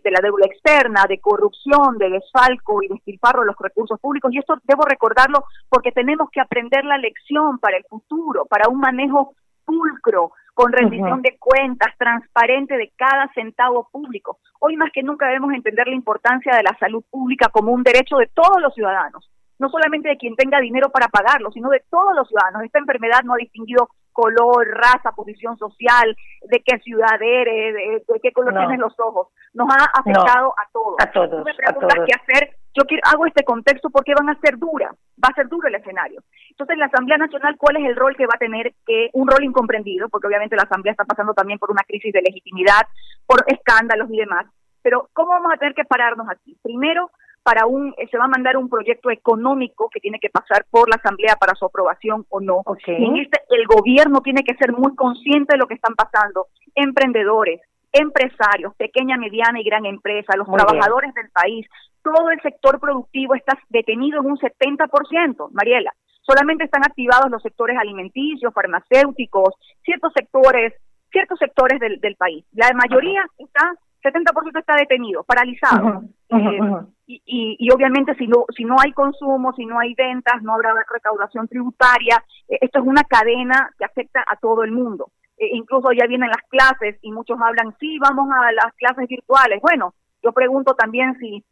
de 0.03 0.11
la 0.11 0.21
deuda 0.23 0.47
externa, 0.47 1.05
de 1.07 1.21
corrupción, 1.21 1.99
de 1.99 2.09
desfalco 2.09 2.83
y 2.83 2.89
despilfarro 2.89 3.41
de 3.41 3.49
los 3.49 3.57
recursos 3.59 4.01
públicos. 4.01 4.33
Y 4.33 4.39
esto 4.39 4.57
debo 4.65 4.85
recordarlo 4.85 5.45
porque 5.69 5.93
tenemos 5.93 6.31
que 6.31 6.41
aprender 6.41 6.87
la 6.87 6.97
lección 6.97 7.59
para 7.59 7.77
el 7.77 7.85
futuro, 7.85 8.47
para 8.47 8.71
un 8.71 8.81
manejo 8.81 9.35
pulcro, 9.67 10.33
con 10.61 10.73
rendición 10.73 11.23
de 11.23 11.39
cuentas, 11.39 11.97
transparente 11.97 12.77
de 12.77 12.93
cada 12.95 13.31
centavo 13.35 13.89
público. 13.91 14.39
Hoy 14.59 14.77
más 14.77 14.91
que 14.93 15.03
nunca 15.03 15.27
debemos 15.27 15.55
entender 15.55 15.87
la 15.89 15.95
importancia 15.95 16.55
de 16.55 16.63
la 16.63 16.77
salud 16.79 17.03
pública 17.11 17.49
como 17.49 17.73
un 17.73 17.83
derecho 17.83 18.19
de 18.19 18.27
todos 18.27 18.61
los 18.61 18.75
ciudadanos, 18.75 19.31
no 19.59 19.71
solamente 19.71 20.11
de 20.11 20.19
quien 20.19 20.37
tenga 20.37 20.61
dinero 20.61 20.91
para 20.91 21.09
pagarlo, 21.09 21.51
sino 21.51 21.71
de 21.71 21.83
todos 21.91 22.15
los 22.15 22.29
ciudadanos. 22.29 22.63
Esta 22.63 22.79
enfermedad 22.79 23.23
no 23.25 23.33
ha 23.33 23.39
distinguido 23.39 23.89
color, 24.13 24.69
raza, 24.69 25.13
posición 25.13 25.57
social, 25.57 26.15
de 26.43 26.63
qué 26.63 26.79
ciudad 26.81 27.23
eres, 27.23 28.03
de, 28.07 28.21
qué 28.23 28.31
color 28.33 28.53
tienes 28.53 28.79
los 28.79 28.93
ojos. 29.01 29.29
Nos 29.55 29.67
ha 29.71 29.85
afectado 29.99 30.53
a 30.59 30.69
todos. 30.73 30.97
A 31.01 31.11
todos. 31.11 31.43
me 31.43 31.55
preguntas 31.55 31.99
qué 32.07 32.13
hacer. 32.15 32.57
Yo 32.75 32.85
quiero, 32.85 33.03
hago 33.05 33.27
este 33.27 33.45
contexto 33.45 33.91
porque 33.91 34.15
van 34.15 34.29
a 34.29 34.39
ser 34.41 34.57
duras, 34.59 34.93
va 35.23 35.29
a 35.31 35.35
ser 35.35 35.49
duro 35.49 35.69
el 35.69 35.75
escenario. 35.75 36.23
Entonces, 36.51 36.79
la 36.79 36.87
Asamblea 36.87 37.19
Nacional, 37.19 37.57
¿cuál 37.59 37.77
es 37.77 37.85
el 37.85 37.97
rol 37.97 38.17
que 38.17 38.27
va 38.27 38.35
a 38.35 38.39
tener? 38.39 38.73
que 38.87 39.11
un 39.13 39.29
rol 39.29 39.45
incomprendido, 39.45 40.09
porque 40.09 40.27
obviamente 40.27 40.57
la 40.57 40.63
Asamblea 40.63 40.93
está 40.93 41.05
pasando 41.05 41.35
también 41.35 41.59
por 41.59 41.71
una 41.71 41.83
crisis 41.83 42.13
de 42.13 42.23
legitimidad, 42.23 42.83
por 43.27 43.45
escándalos 43.47 44.09
y 44.11 44.19
demás. 44.19 44.47
Pero, 44.83 45.09
¿cómo 45.13 45.31
vamos 45.31 45.53
a 45.53 45.59
tener 45.59 45.75
que 45.75 45.85
pararnos 45.85 46.29
aquí? 46.31 46.57
Primero, 46.63 47.11
para 47.43 47.67
un, 47.67 47.95
eh, 47.97 48.07
se 48.11 48.19
va 48.19 48.25
a 48.25 48.29
mandar 48.29 48.57
un 48.57 48.69
proyecto 48.69 49.11
económico 49.11 49.89
que 49.91 50.01
tiene 50.01 50.19
que 50.19 50.31
pasar 50.31 50.67
por 50.71 50.89
la 50.89 50.97
Asamblea 50.97 51.37
para 51.37 51.55
su 51.55 51.65
aprobación 51.65 52.27
o 52.29 52.41
no. 52.41 52.63
Y 52.87 53.05
en 53.05 53.17
este, 53.17 53.41
el 53.51 53.67
gobierno 53.67 54.21
tiene 54.21 54.43
que 54.43 54.55
ser 54.55 54.73
muy 54.73 54.95
consciente 54.95 55.55
de 55.55 55.59
lo 55.59 55.67
que 55.67 55.75
están 55.75 55.95
pasando. 55.95 56.49
Emprendedores, 56.75 57.61
empresarios, 57.93 58.75
pequeña, 58.77 59.17
mediana 59.17 59.61
y 59.61 59.65
gran 59.65 59.87
empresa, 59.87 60.37
los 60.37 60.47
trabajadores 60.47 61.13
del 61.15 61.31
país, 61.31 61.67
todo 62.03 62.31
el 62.31 62.41
sector 62.41 62.81
productivo 62.81 63.35
está 63.35 63.59
detenido 63.69 64.21
en 64.21 64.27
un 64.27 64.39
70%, 64.39 65.51
Mariela. 65.53 65.93
Solamente 66.23 66.65
están 66.65 66.83
activados 66.85 67.31
los 67.31 67.43
sectores 67.43 67.77
alimenticios, 67.79 68.55
farmacéuticos, 68.55 69.55
ciertos 69.83 70.13
sectores, 70.15 70.75
ciertos 71.11 71.39
sectores 71.39 71.81
del, 71.81 72.01
del 72.01 72.17
país. 72.17 72.45
La 72.53 72.71
mayoría 72.73 73.25
está 73.39 73.75
70% 74.03 74.59
está 74.59 74.77
detenido, 74.77 75.25
paralizado. 75.25 76.03
Eh, 76.31 76.61
y, 77.07 77.57
y, 77.59 77.71
obviamente 77.73 78.15
si 78.15 78.27
no, 78.27 78.45
si 78.57 78.65
no 78.65 78.77
hay 78.81 78.93
consumo, 78.93 79.53
si 79.55 79.67
no 79.67 79.79
hay 79.79 79.95
ventas, 79.95 80.43
no 80.43 80.55
habrá 80.55 80.73
recaudación 80.89 81.49
tributaria. 81.49 82.23
Eh, 82.49 82.59
esto 82.61 82.81
es 82.81 82.87
una 82.87 83.03
cadena 83.05 83.71
que 83.79 83.85
afecta 83.85 84.25
a 84.27 84.37
todo 84.37 84.65
el 84.65 84.73
mundo. 84.73 85.11
Eh, 85.41 85.51
incluso 85.53 85.91
ya 85.91 86.07
vienen 86.07 86.29
las 86.29 86.43
clases 86.49 86.97
y 87.03 87.11
muchos 87.11 87.37
hablan, 87.41 87.75
sí, 87.81 87.99
vamos 87.99 88.29
a 88.31 88.53
las 88.53 88.73
clases 88.75 89.09
virtuales. 89.09 89.61
Bueno, 89.61 89.95
yo 90.23 90.33
pregunto 90.33 90.75
también 90.75 91.19
si 91.19 91.45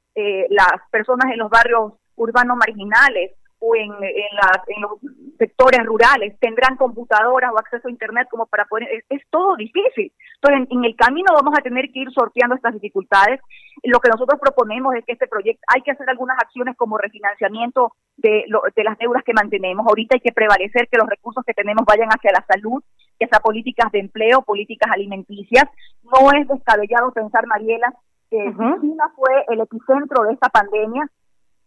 las 0.51 0.81
personas 0.91 1.31
en 1.31 1.39
los 1.39 1.49
barrios 1.49 1.93
urbanos 2.17 2.57
marginales 2.57 3.33
o 3.61 3.75
en, 3.75 3.93
en, 4.03 4.83
los 4.83 4.99
sectores 5.39 5.85
rurales 5.85 6.39
tendrán 6.41 6.77
computadoras 6.77 7.53
o 7.53 7.59
acceso 7.59 7.89
a 7.89 7.91
internet 7.91 8.29
como 8.31 8.47
para 8.47 8.65
poder 8.67 8.89
es, 9.09 9.23
todo 9.31 9.57
difícil. 9.57 10.13
Entonces 10.37 10.69
en, 10.71 10.85
el 10.85 10.97
camino 10.97 11.33
vamos 11.35 11.55
a 11.59 11.63
tener 11.63 11.91
que 11.93 12.01
ir 12.01 12.11
sorteando 12.13 12.55
estas 12.55 12.75
dificultades. 12.75 13.41
Lo 13.85 14.01
que 14.01 14.11
nosotros 14.11 14.39
proponemos 14.41 14.95
es 14.95 15.05
que 15.05 15.13
este 15.13 15.27
proyecto 15.27 15.63
hay 15.75 15.83
que 15.83 15.91
hacer 15.91 16.09
algunas 16.09 16.39
acciones 16.39 16.77
como 16.77 16.99
refinanciamiento 16.99 17.93
de, 18.17 18.45
de 18.77 18.85
las 18.85 18.99
deudas 18.99 19.23
que 19.25 19.33
mantenemos. 19.33 19.87
Ahorita 19.87 20.17
hay 20.17 20.21
que 20.21 20.33
prevalecer 20.33 20.89
que 20.89 20.99
los 20.99 21.09
recursos 21.09 21.45
que 21.45 21.55
tenemos 21.55 21.85
vayan 21.87 22.09
hacia 22.09 22.33
la 22.33 22.45
salud 22.47 22.83
que 23.19 23.25
hacia 23.25 23.41
políticas 23.41 23.91
de 23.93 24.01
empleo 24.01 24.43
políticas 24.43 24.91
alimenticias. 24.93 25.65
No 26.05 26.31
es 26.33 26.47
descabellado 26.47 27.13
pensar 27.13 27.47
Mariela 27.47 27.93
que 28.31 28.37
China 28.81 29.11
fue 29.17 29.45
el 29.49 29.61
epicentro 29.61 30.25
de 30.25 30.35
esta 30.35 30.49
pandemia 30.51 31.09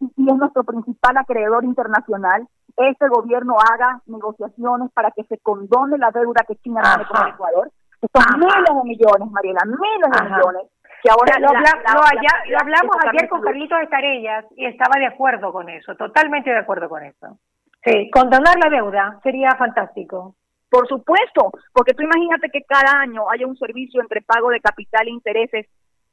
y 0.02 0.30
es 0.30 0.36
nuestro 0.36 0.64
principal 0.64 1.18
acreedor 1.18 1.64
internacional, 1.64 2.48
este 2.78 3.08
gobierno 3.08 3.56
haga 3.60 4.02
negociaciones 4.08 4.92
para 4.94 5.12
que 5.12 5.24
se 5.24 5.38
condone 5.40 5.98
la 5.98 6.12
deuda 6.12 6.44
que 6.48 6.56
China 6.58 6.82
tiene 6.82 7.08
con 7.08 7.28
Ecuador. 7.28 7.72
Son 8.14 8.40
miles 8.40 8.66
de 8.66 8.84
millones, 8.84 9.32
Mariela, 9.32 9.62
miles 9.66 10.12
de 10.12 10.24
millones. 10.24 10.64
Que 11.04 11.10
ahora 11.10 11.40
lo, 11.40 11.50
hablamos 11.50 12.96
ayer 13.08 13.28
con 13.28 13.42
Carlitos 13.42 13.82
Estarellas 13.82 14.46
y 14.56 14.66
estaba 14.66 15.00
de 15.00 15.08
acuerdo 15.08 15.52
con 15.52 15.68
eso, 15.70 15.96
totalmente 15.96 16.52
de 16.52 16.60
acuerdo 16.60 16.90
con 16.90 17.04
eso. 17.04 17.40
Sí, 17.84 18.10
condonar 18.12 18.56
la 18.64 18.70
deuda 18.70 19.20
sería 19.24 19.56
fantástico. 19.56 20.36
Por 20.70 20.88
supuesto, 20.88 21.52
porque 21.74 21.94
tú 21.94 22.04
imagínate 22.04 22.50
que 22.50 22.64
cada 22.64 23.02
año 23.02 23.30
haya 23.32 23.48
un 23.48 23.58
servicio 23.58 24.00
entre 24.00 24.22
pago 24.22 24.50
de 24.50 24.62
capital 24.62 25.08
e 25.08 25.12
intereses 25.12 25.68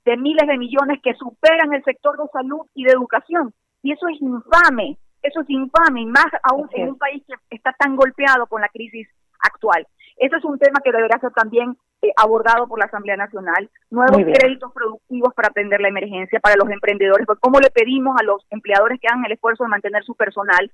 de 0.04 0.16
miles 0.16 0.48
de 0.48 0.56
millones 0.56 1.00
que 1.02 1.14
superan 1.14 1.74
el 1.74 1.84
sector 1.84 2.16
de 2.16 2.28
salud 2.32 2.62
y 2.74 2.84
de 2.84 2.92
educación. 2.92 3.52
Y 3.82 3.92
eso 3.92 4.08
es 4.08 4.20
infame, 4.20 4.98
eso 5.22 5.40
es 5.40 5.50
infame, 5.50 6.02
y 6.02 6.06
más 6.06 6.26
aún 6.42 6.68
en 6.72 6.90
un 6.90 6.98
país 6.98 7.22
que 7.26 7.56
está 7.56 7.72
tan 7.72 7.96
golpeado 7.96 8.46
con 8.46 8.60
la 8.60 8.68
crisis 8.68 9.08
actual. 9.40 9.86
Ese 10.16 10.36
es 10.36 10.44
un 10.44 10.58
tema 10.58 10.80
que 10.82 10.92
deberá 10.92 11.18
ser 11.20 11.30
también 11.32 11.76
eh, 12.02 12.12
abordado 12.16 12.66
por 12.66 12.78
la 12.78 12.86
Asamblea 12.86 13.16
Nacional. 13.16 13.70
Nuevos 13.90 14.22
créditos 14.22 14.72
productivos 14.72 15.32
para 15.34 15.48
atender 15.48 15.80
la 15.80 15.88
emergencia 15.88 16.40
para 16.40 16.56
los 16.56 16.68
emprendedores. 16.70 17.26
Porque 17.26 17.40
¿Cómo 17.40 17.60
le 17.60 17.70
pedimos 17.70 18.16
a 18.20 18.24
los 18.24 18.44
empleadores 18.50 19.00
que 19.00 19.08
hagan 19.08 19.24
el 19.24 19.32
esfuerzo 19.32 19.64
de 19.64 19.70
mantener 19.70 20.02
su 20.04 20.14
personal 20.14 20.70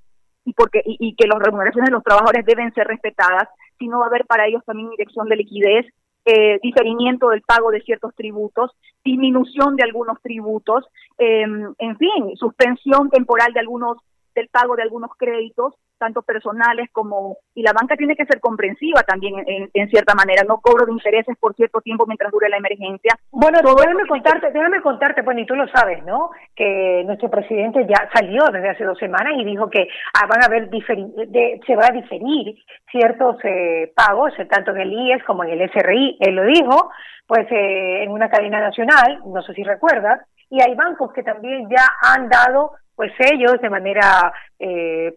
y, 0.47 0.53
porque, 0.55 0.83
y, 0.85 1.15
que 1.17 1.27
las 1.27 1.39
remuneraciones 1.39 1.89
de 1.89 1.95
los 1.95 2.03
trabajadores 2.03 2.45
deben 2.47 2.73
ser 2.73 2.87
respetadas? 2.87 3.49
Si 3.79 3.89
no 3.89 3.99
va 3.99 4.07
a 4.07 4.09
haber 4.09 4.25
para 4.27 4.47
ellos 4.47 4.63
también 4.65 4.91
dirección 4.91 5.29
de 5.29 5.37
liquidez 5.37 5.87
eh, 6.25 6.59
diferimiento 6.63 7.29
del 7.29 7.43
pago 7.43 7.71
de 7.71 7.83
ciertos 7.83 8.15
tributos, 8.15 8.71
disminución 9.05 9.77
de 9.77 9.85
algunos 9.85 10.21
tributos, 10.23 10.85
eh, 11.19 11.43
en 11.43 11.97
fin, 11.99 12.37
suspensión 12.37 13.11
temporal 13.11 13.53
de 13.53 13.61
algunos 13.61 13.99
del 14.35 14.49
pago 14.49 14.75
de 14.75 14.83
algunos 14.83 15.11
créditos, 15.17 15.75
tanto 16.05 16.23
personales 16.23 16.89
como... 16.93 17.39
Y 17.55 17.63
la 17.63 17.73
banca 17.73 17.97
tiene 17.97 18.15
que 18.15 18.27
ser 18.27 18.41
comprensiva 18.41 19.03
también 19.03 19.35
en, 19.47 19.89
cierta 19.89 20.15
manera, 20.15 20.43
no 20.47 20.61
cobro 20.61 20.85
de 20.87 20.93
intereses 20.93 21.37
por 21.39 21.55
cierto 21.55 21.81
tiempo 21.81 22.05
mientras 22.07 22.31
dure 22.31 22.49
la 22.49 22.59
emergencia. 22.59 23.15
Bueno, 23.31 23.59
déjame 23.63 24.07
contarte, 24.07 24.51
déjame 24.51 24.83
contarte, 24.83 25.23
bueno, 25.23 25.41
y 25.41 25.47
tú 25.47 25.55
lo 25.55 25.67
sabes, 25.69 26.05
¿no? 26.05 26.31
Que 26.55 27.03
nuestro 27.07 27.31
presidente 27.31 27.87
ya 27.89 28.09
salió 28.13 28.45
desde 28.53 28.71
hace 28.71 28.85
dos 28.85 28.99
semanas 28.99 29.35
y 29.37 29.45
dijo 29.45 29.71
que 29.71 29.89
ah, 30.15 30.27
van 30.27 30.43
a 30.43 30.47
haber 30.47 30.69
de, 30.69 31.61
se 31.67 31.77
va 31.77 31.87
a 31.87 31.93
diferir 31.93 32.57
ciertos 32.91 33.37
eh, 33.45 33.93
pagos, 33.95 34.33
eh, 34.39 34.45
tanto 34.47 34.73
en 34.73 34.81
el 34.81 34.93
IES 34.93 35.25
como 35.25 35.45
en 35.45 35.51
el 35.51 35.71
SRI, 35.71 36.19
él 36.21 36.35
lo 36.35 36.45
dijo, 36.45 36.91
pues 37.27 37.47
eh, 37.51 38.03
en 38.03 38.11
una 38.11 38.29
cadena 38.29 38.61
nacional, 38.61 39.21
no 39.27 39.43
sé 39.43 39.55
si 39.55 39.63
recuerdas, 39.63 40.21
y 40.51 40.61
hay 40.61 40.75
bancos 40.75 41.13
que 41.13 41.23
también 41.23 41.69
ya 41.71 41.85
han 42.03 42.29
dado 42.29 42.73
pues 42.95 43.13
ellos 43.19 43.61
de 43.61 43.71
manera 43.71 44.33
eh, 44.59 45.15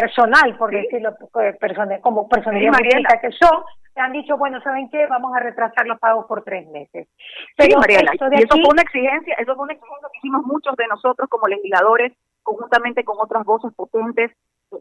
personal, 0.00 0.56
por 0.56 0.70
decirlo 0.70 1.10
eh, 1.40 2.00
como 2.02 2.28
personalidad 2.28 2.72
que 3.20 3.30
son, 3.32 3.62
han 3.96 4.12
dicho, 4.12 4.36
bueno, 4.36 4.60
¿saben 4.60 4.90
qué? 4.90 5.06
Vamos 5.06 5.34
a 5.34 5.40
retrasar 5.40 5.86
los 5.86 5.98
pagos 5.98 6.26
por 6.26 6.44
tres 6.44 6.68
meses. 6.68 7.08
Pero 7.56 7.80
sí, 7.82 7.92
y 7.92 8.42
eso 8.42 8.56
fue 8.56 8.70
una 8.70 8.82
exigencia, 8.82 9.34
eso 9.38 9.54
fue 9.54 9.64
una 9.64 9.72
exigencia 9.72 10.08
que 10.12 10.18
hicimos 10.18 10.44
muchos 10.44 10.76
de 10.76 10.86
nosotros 10.88 11.28
como 11.30 11.46
legisladores, 11.48 12.12
conjuntamente 12.42 13.04
con 13.04 13.16
otras 13.18 13.44
voces 13.44 13.72
potentes 13.74 14.32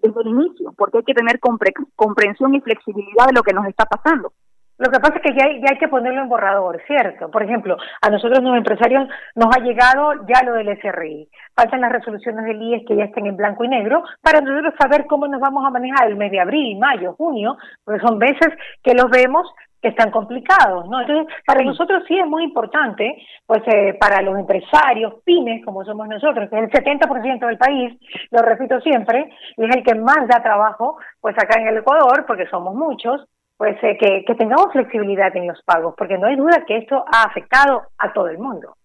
desde 0.01 0.21
el 0.21 0.27
inicio, 0.27 0.73
porque 0.77 0.97
hay 0.97 1.03
que 1.03 1.13
tener 1.13 1.39
comprensión 1.39 2.55
y 2.55 2.61
flexibilidad 2.61 3.27
de 3.27 3.33
lo 3.33 3.43
que 3.43 3.53
nos 3.53 3.65
está 3.67 3.85
pasando. 3.85 4.33
Lo 4.77 4.91
que 4.91 4.99
pasa 4.99 5.15
es 5.15 5.21
que 5.21 5.37
ya 5.37 5.45
hay, 5.45 5.61
ya 5.61 5.71
hay 5.71 5.77
que 5.77 5.87
ponerlo 5.87 6.21
en 6.21 6.29
borrador, 6.29 6.81
¿cierto? 6.85 7.31
Por 7.31 7.43
ejemplo, 7.43 7.77
a 8.01 8.09
nosotros 8.09 8.43
los 8.43 8.57
empresarios 8.57 9.07
nos 9.35 9.55
ha 9.55 9.61
llegado 9.61 10.25
ya 10.27 10.43
lo 10.43 10.53
del 10.53 10.77
SRI. 10.77 11.29
Faltan 11.55 11.81
las 11.81 11.91
resoluciones 11.91 12.43
del 12.45 12.61
IES 12.61 12.83
que 12.85 12.97
ya 12.97 13.05
estén 13.05 13.25
en 13.25 13.37
blanco 13.37 13.63
y 13.63 13.69
negro 13.69 14.03
para 14.21 14.41
nosotros 14.41 14.73
saber 14.77 15.05
cómo 15.05 15.27
nos 15.27 15.39
vamos 15.39 15.65
a 15.65 15.69
manejar 15.69 16.07
el 16.07 16.17
mes 16.17 16.31
de 16.31 16.41
abril, 16.41 16.77
mayo, 16.77 17.13
junio, 17.13 17.57
porque 17.85 18.05
son 18.05 18.19
veces 18.19 18.49
que 18.83 18.93
los 18.93 19.09
vemos 19.09 19.47
que 19.85 19.89
están 19.89 20.09
complicados, 20.09 20.89
¿no? 20.89 20.99
Entonces, 20.99 21.31
para 21.45 21.63
nosotros 21.63 22.03
sí 22.07 22.17
es 22.17 22.25
muy 22.25 22.43
importante, 22.43 23.21
pues 23.45 23.61
eh, 23.67 23.93
para 23.99 24.19
los 24.23 24.35
empresarios, 24.39 25.13
pymes, 25.23 25.63
como 25.63 25.85
somos 25.85 26.07
nosotros, 26.07 26.49
que 26.49 26.57
es 26.57 26.63
el 26.63 26.71
70% 26.71 27.45
del 27.45 27.57
país, 27.59 27.93
lo 28.31 28.41
repito 28.41 28.81
siempre, 28.81 29.29
y 29.55 29.63
es 29.63 29.75
el 29.75 29.83
que 29.83 29.93
más 29.93 30.27
da 30.27 30.41
trabajo, 30.41 30.97
pues 31.21 31.35
acá 31.37 31.61
en 31.61 31.67
el 31.67 31.77
Ecuador, 31.77 32.25
porque 32.25 32.47
somos 32.47 32.73
muchos, 32.73 33.27
pues 33.57 33.77
eh, 33.83 33.97
que, 33.99 34.23
que 34.25 34.35
tengamos 34.35 34.71
flexibilidad 34.71 35.35
en 35.35 35.47
los 35.47 35.61
pagos, 35.63 35.95
porque 35.97 36.17
no 36.17 36.27
hay 36.27 36.35
duda 36.35 36.65
que 36.67 36.77
esto 36.77 37.03
ha 37.11 37.23
afectado 37.23 37.83
a 37.97 38.13
todo 38.13 38.27
el 38.27 38.37
mundo. 38.37 38.75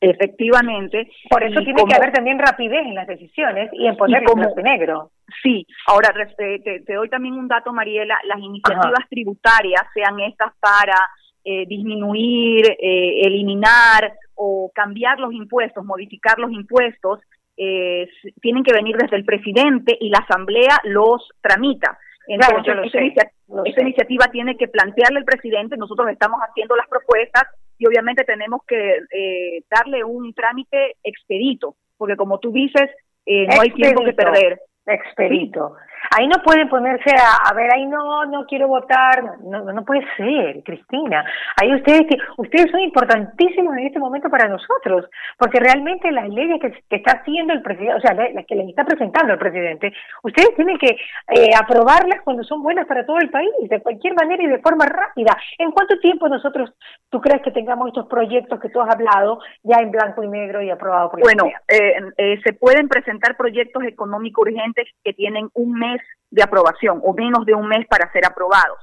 Efectivamente. 0.00 1.10
Por 1.28 1.42
eso 1.44 1.60
tiene 1.60 1.84
que 1.84 1.94
haber 1.94 2.12
también 2.12 2.38
rapidez 2.38 2.86
en 2.86 2.94
las 2.94 3.06
decisiones 3.06 3.68
y 3.74 3.86
en 3.86 3.96
poner 3.96 4.24
como, 4.24 4.42
negro. 4.62 5.10
Sí, 5.42 5.66
ahora 5.86 6.12
te, 6.36 6.82
doy 6.94 7.08
también 7.10 7.34
un 7.34 7.48
dato, 7.48 7.72
Mariela, 7.72 8.18
las 8.24 8.38
iniciativas 8.38 9.06
tributarias, 9.10 9.82
sean 9.92 10.18
estas 10.20 10.54
para 10.58 10.96
eh, 11.44 11.66
disminuir, 11.66 12.66
eh, 12.80 13.20
eliminar 13.26 14.14
o 14.34 14.70
cambiar 14.74 15.20
los 15.20 15.34
impuestos, 15.34 15.84
modificar 15.84 16.38
los 16.38 16.50
impuestos, 16.50 17.20
eh, 17.58 18.08
tienen 18.40 18.64
que 18.64 18.72
venir 18.72 18.96
desde 18.96 19.16
el 19.16 19.26
presidente 19.26 19.98
y 20.00 20.08
la 20.08 20.24
asamblea 20.26 20.78
los 20.84 21.28
tramita. 21.42 21.98
Entonces, 22.32 22.94
esa, 22.94 23.80
iniciativa 23.82 24.26
tiene 24.30 24.56
que 24.56 24.68
plantearle 24.68 25.18
al 25.18 25.24
presidente, 25.24 25.76
nosotros 25.76 26.08
estamos 26.10 26.40
haciendo 26.40 26.76
las 26.76 26.86
propuestas 26.88 27.42
y 27.76 27.86
obviamente 27.86 28.22
tenemos 28.24 28.60
que 28.68 28.98
eh, 29.10 29.62
darle 29.68 30.04
un 30.04 30.32
trámite 30.32 30.96
expedito, 31.02 31.74
porque 31.98 32.14
como 32.14 32.38
tú 32.38 32.52
dices, 32.52 32.88
eh, 33.26 33.46
no 33.48 33.60
hay 33.60 33.70
tiempo 33.70 34.04
que 34.04 34.12
perder. 34.12 34.60
Expedito. 34.86 35.74
Ahí 36.16 36.26
no 36.26 36.42
pueden 36.42 36.68
ponerse 36.68 37.10
a, 37.14 37.48
a 37.50 37.54
ver, 37.54 37.72
ahí 37.72 37.86
no, 37.86 38.24
no 38.26 38.46
quiero 38.46 38.68
votar, 38.68 39.38
no, 39.44 39.64
no 39.64 39.84
puede 39.84 40.04
ser, 40.16 40.62
Cristina. 40.64 41.24
Ahí 41.60 41.74
ustedes, 41.74 42.06
ustedes 42.36 42.70
son 42.70 42.80
importantísimos 42.80 43.76
en 43.76 43.86
este 43.86 43.98
momento 43.98 44.30
para 44.30 44.48
nosotros, 44.48 45.06
porque 45.38 45.60
realmente 45.60 46.10
las 46.10 46.28
leyes 46.28 46.60
que, 46.60 46.96
está 46.96 47.18
haciendo 47.20 47.52
el 47.52 47.62
presidente, 47.62 47.94
o 47.94 48.00
sea, 48.00 48.14
las 48.14 48.46
que 48.46 48.54
les 48.54 48.68
está 48.68 48.84
presentando 48.84 49.32
el 49.32 49.38
presidente, 49.38 49.92
ustedes 50.22 50.54
tienen 50.56 50.78
que 50.78 50.96
eh, 51.28 51.50
aprobarlas 51.58 52.22
cuando 52.22 52.44
son 52.44 52.62
buenas 52.62 52.86
para 52.86 53.04
todo 53.04 53.18
el 53.18 53.30
país, 53.30 53.50
de 53.60 53.80
cualquier 53.80 54.14
manera 54.14 54.42
y 54.42 54.46
de 54.46 54.58
forma 54.60 54.86
rápida. 54.86 55.36
¿En 55.58 55.70
cuánto 55.70 55.98
tiempo 56.00 56.28
nosotros, 56.28 56.72
tú 57.10 57.20
crees 57.20 57.42
que 57.42 57.50
tengamos 57.50 57.88
estos 57.88 58.06
proyectos 58.06 58.60
que 58.60 58.68
tú 58.70 58.80
has 58.80 58.94
hablado 58.94 59.40
ya 59.62 59.76
en 59.80 59.90
blanco 59.90 60.22
y 60.22 60.28
negro 60.28 60.62
y 60.62 60.70
aprobados 60.70 61.10
por 61.10 61.20
el 61.20 61.24
Bueno, 61.24 61.46
eh, 61.68 61.94
eh, 62.16 62.40
se 62.44 62.52
pueden 62.52 62.88
presentar 62.88 63.36
proyectos 63.36 63.84
económicos 63.84 64.46
urgentes 64.46 64.88
que 65.04 65.12
tienen 65.12 65.48
un 65.54 65.72
mes 65.72 65.89
de 66.30 66.42
aprobación 66.42 67.00
o 67.04 67.12
menos 67.12 67.44
de 67.44 67.54
un 67.54 67.66
mes 67.66 67.86
para 67.88 68.10
ser 68.12 68.24
aprobados. 68.24 68.78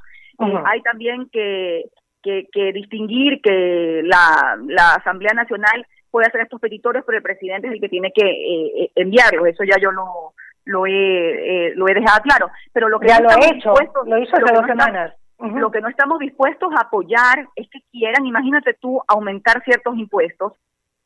hay 0.66 0.82
también 0.82 1.30
que, 1.32 1.86
que, 2.22 2.74
distinguir 2.74 3.42
que 3.42 4.02
la, 4.04 4.58
la, 4.68 4.96
Asamblea 4.96 5.34
Nacional 5.34 5.86
puede 6.12 6.28
hacer 6.28 6.42
estos 6.42 6.60
petitorios, 6.60 7.06
pero 7.06 7.18
el 7.18 7.24
presidente 7.24 7.68
es 7.68 7.74
el 7.74 7.82
que 7.82 7.90
tiene 7.90 8.12
que 8.12 8.26
eh, 8.26 8.84
eh, 8.84 8.92
enviarlos. 8.96 9.48
Eso 9.48 9.64
ya 9.64 9.78
yo 9.80 9.92
lo, 9.92 10.34
lo, 10.66 10.86
he, 10.86 11.68
eh, 11.70 11.74
lo 11.76 11.88
he 11.88 11.94
dejado 11.94 12.22
claro. 12.24 12.50
Pero 12.74 12.90
lo 12.90 13.00
que 13.00 13.08
ya 13.08 13.20
lo 13.20 13.30
he 13.30 13.56
hecho, 13.56 13.74
lo 14.06 14.18
hizo 14.18 14.36
hace 14.36 14.54
dos 14.54 14.66
semanas. 14.66 15.14
Lo 15.40 15.70
que 15.70 15.82
no 15.82 15.88
estamos 15.88 16.18
dispuestos 16.18 16.70
a 16.76 16.82
apoyar 16.82 17.48
es 17.56 17.70
que 17.70 17.80
quieran, 17.92 18.26
imagínate 18.26 18.74
tú, 18.74 19.00
aumentar 19.08 19.64
ciertos 19.64 19.96
impuestos 19.96 20.54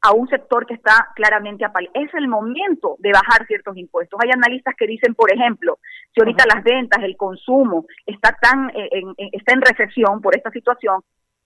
a 0.01 0.13
un 0.13 0.27
sector 0.27 0.65
que 0.65 0.73
está 0.73 1.09
claramente 1.15 1.63
apal. 1.63 1.89
Es 1.93 2.11
el 2.15 2.27
momento 2.27 2.95
de 2.99 3.11
bajar 3.11 3.45
ciertos 3.45 3.77
impuestos. 3.77 4.19
Hay 4.23 4.31
analistas 4.31 4.75
que 4.75 4.87
dicen, 4.87 5.13
por 5.13 5.31
ejemplo, 5.31 5.77
si 6.13 6.21
ahorita 6.21 6.45
las 6.51 6.63
ventas, 6.63 7.03
el 7.03 7.15
consumo 7.15 7.85
está 8.05 8.35
tan 8.41 8.69
eh, 8.71 8.89
en, 8.91 9.13
está 9.31 9.53
en 9.53 9.61
recesión 9.61 10.21
por 10.21 10.35
esta 10.35 10.49
situación, 10.49 11.01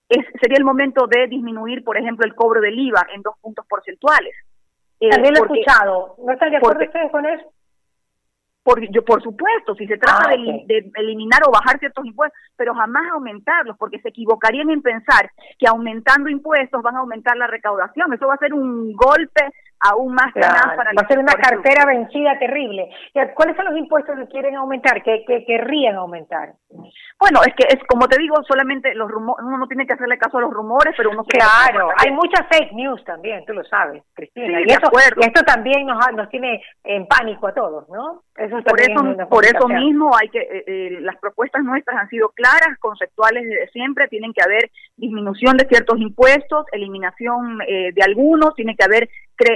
es, 0.08 0.24
sería 0.40 0.58
el 0.58 0.64
momento 0.64 1.06
de 1.06 1.26
disminuir, 1.26 1.84
por 1.84 1.98
ejemplo, 1.98 2.24
el 2.24 2.34
cobro 2.34 2.60
del 2.60 2.78
IVA 2.78 3.06
en 3.14 3.22
dos 3.22 3.34
puntos 3.40 3.66
porcentuales. 3.66 4.34
Eh, 5.00 5.10
También 5.10 5.34
lo 5.34 5.40
he 5.40 5.42
escuchado. 5.42 6.14
¿No 6.24 6.32
están 6.32 6.50
de 6.50 6.56
acuerdo 6.56 6.84
ustedes 6.84 7.10
con 7.10 7.26
eso? 7.26 7.52
Por, 8.66 8.80
yo, 8.90 9.04
por 9.04 9.22
supuesto, 9.22 9.76
si 9.76 9.86
se 9.86 9.96
trata 9.96 10.30
ah, 10.30 10.36
de, 10.66 10.90
eliminar 10.96 11.40
o 11.46 11.52
bajar 11.52 11.78
ciertos 11.78 12.04
impuestos, 12.04 12.36
pero 12.56 12.74
jamás 12.74 13.04
aumentarlos, 13.12 13.76
porque 13.78 14.00
se 14.00 14.08
equivocarían 14.08 14.70
en 14.70 14.82
pensar 14.82 15.30
que 15.56 15.68
aumentando 15.68 16.28
impuestos 16.28 16.82
van 16.82 16.96
a 16.96 16.98
aumentar 16.98 17.36
la 17.36 17.46
recaudación. 17.46 18.12
Eso 18.12 18.26
va 18.26 18.34
a 18.34 18.38
ser 18.38 18.52
un 18.52 18.92
golpe 18.92 19.52
aún 19.78 20.14
más 20.14 20.32
claro, 20.32 20.76
para 20.76 20.90
Va 20.98 21.02
a 21.02 21.06
ser 21.06 21.20
una 21.20 21.34
cartera 21.34 21.84
vencida 21.86 22.36
terrible. 22.40 22.90
¿Cuáles 23.34 23.54
son 23.54 23.66
los 23.66 23.78
impuestos 23.78 24.18
que 24.18 24.26
quieren 24.26 24.56
aumentar, 24.56 25.00
que, 25.02 25.24
que 25.24 25.44
querrían 25.44 25.94
aumentar? 25.94 26.54
Bueno, 27.18 27.40
es 27.46 27.54
que 27.54 27.66
es 27.68 27.82
como 27.86 28.08
te 28.08 28.18
digo, 28.18 28.36
solamente 28.46 28.94
los 28.94 29.10
rumores, 29.10 29.44
uno 29.46 29.58
no 29.58 29.66
tiene 29.66 29.86
que 29.86 29.94
hacerle 29.94 30.18
caso 30.18 30.38
a 30.38 30.42
los 30.42 30.52
rumores, 30.52 30.94
pero 30.96 31.10
uno 31.10 31.24
Claro, 31.24 31.88
hay 31.96 32.12
muchas 32.12 32.46
fake 32.48 32.72
news 32.72 33.02
también, 33.04 33.44
tú 33.46 33.54
lo 33.54 33.64
sabes, 33.64 34.02
Cristina. 34.14 34.60
y, 34.60 34.64
eso, 34.64 34.90
esto 35.20 35.42
también 35.44 35.86
nos, 35.86 35.98
nos 36.12 36.28
tiene 36.28 36.62
en 36.84 37.06
pánico 37.06 37.46
a 37.48 37.54
todos, 37.54 37.88
¿no? 37.88 38.22
Eso 38.36 38.55
por 38.64 38.80
eso, 38.80 39.28
por 39.28 39.44
eso 39.44 39.68
mismo 39.68 40.10
hay 40.16 40.28
que 40.28 40.40
eh, 40.40 40.64
eh, 40.66 40.98
las 41.00 41.16
propuestas 41.16 41.64
nuestras 41.64 41.96
han 42.00 42.08
sido 42.08 42.30
claras, 42.30 42.78
conceptuales 42.80 43.44
desde 43.44 43.68
siempre, 43.68 44.08
tienen 44.08 44.32
que 44.32 44.42
haber 44.42 44.70
disminución 44.96 45.56
de 45.56 45.66
ciertos 45.66 45.98
impuestos, 45.98 46.66
eliminación 46.72 47.60
eh, 47.66 47.92
de 47.92 48.02
algunos, 48.02 48.54
tiene 48.54 48.76
que 48.76 48.84
haber 48.84 49.08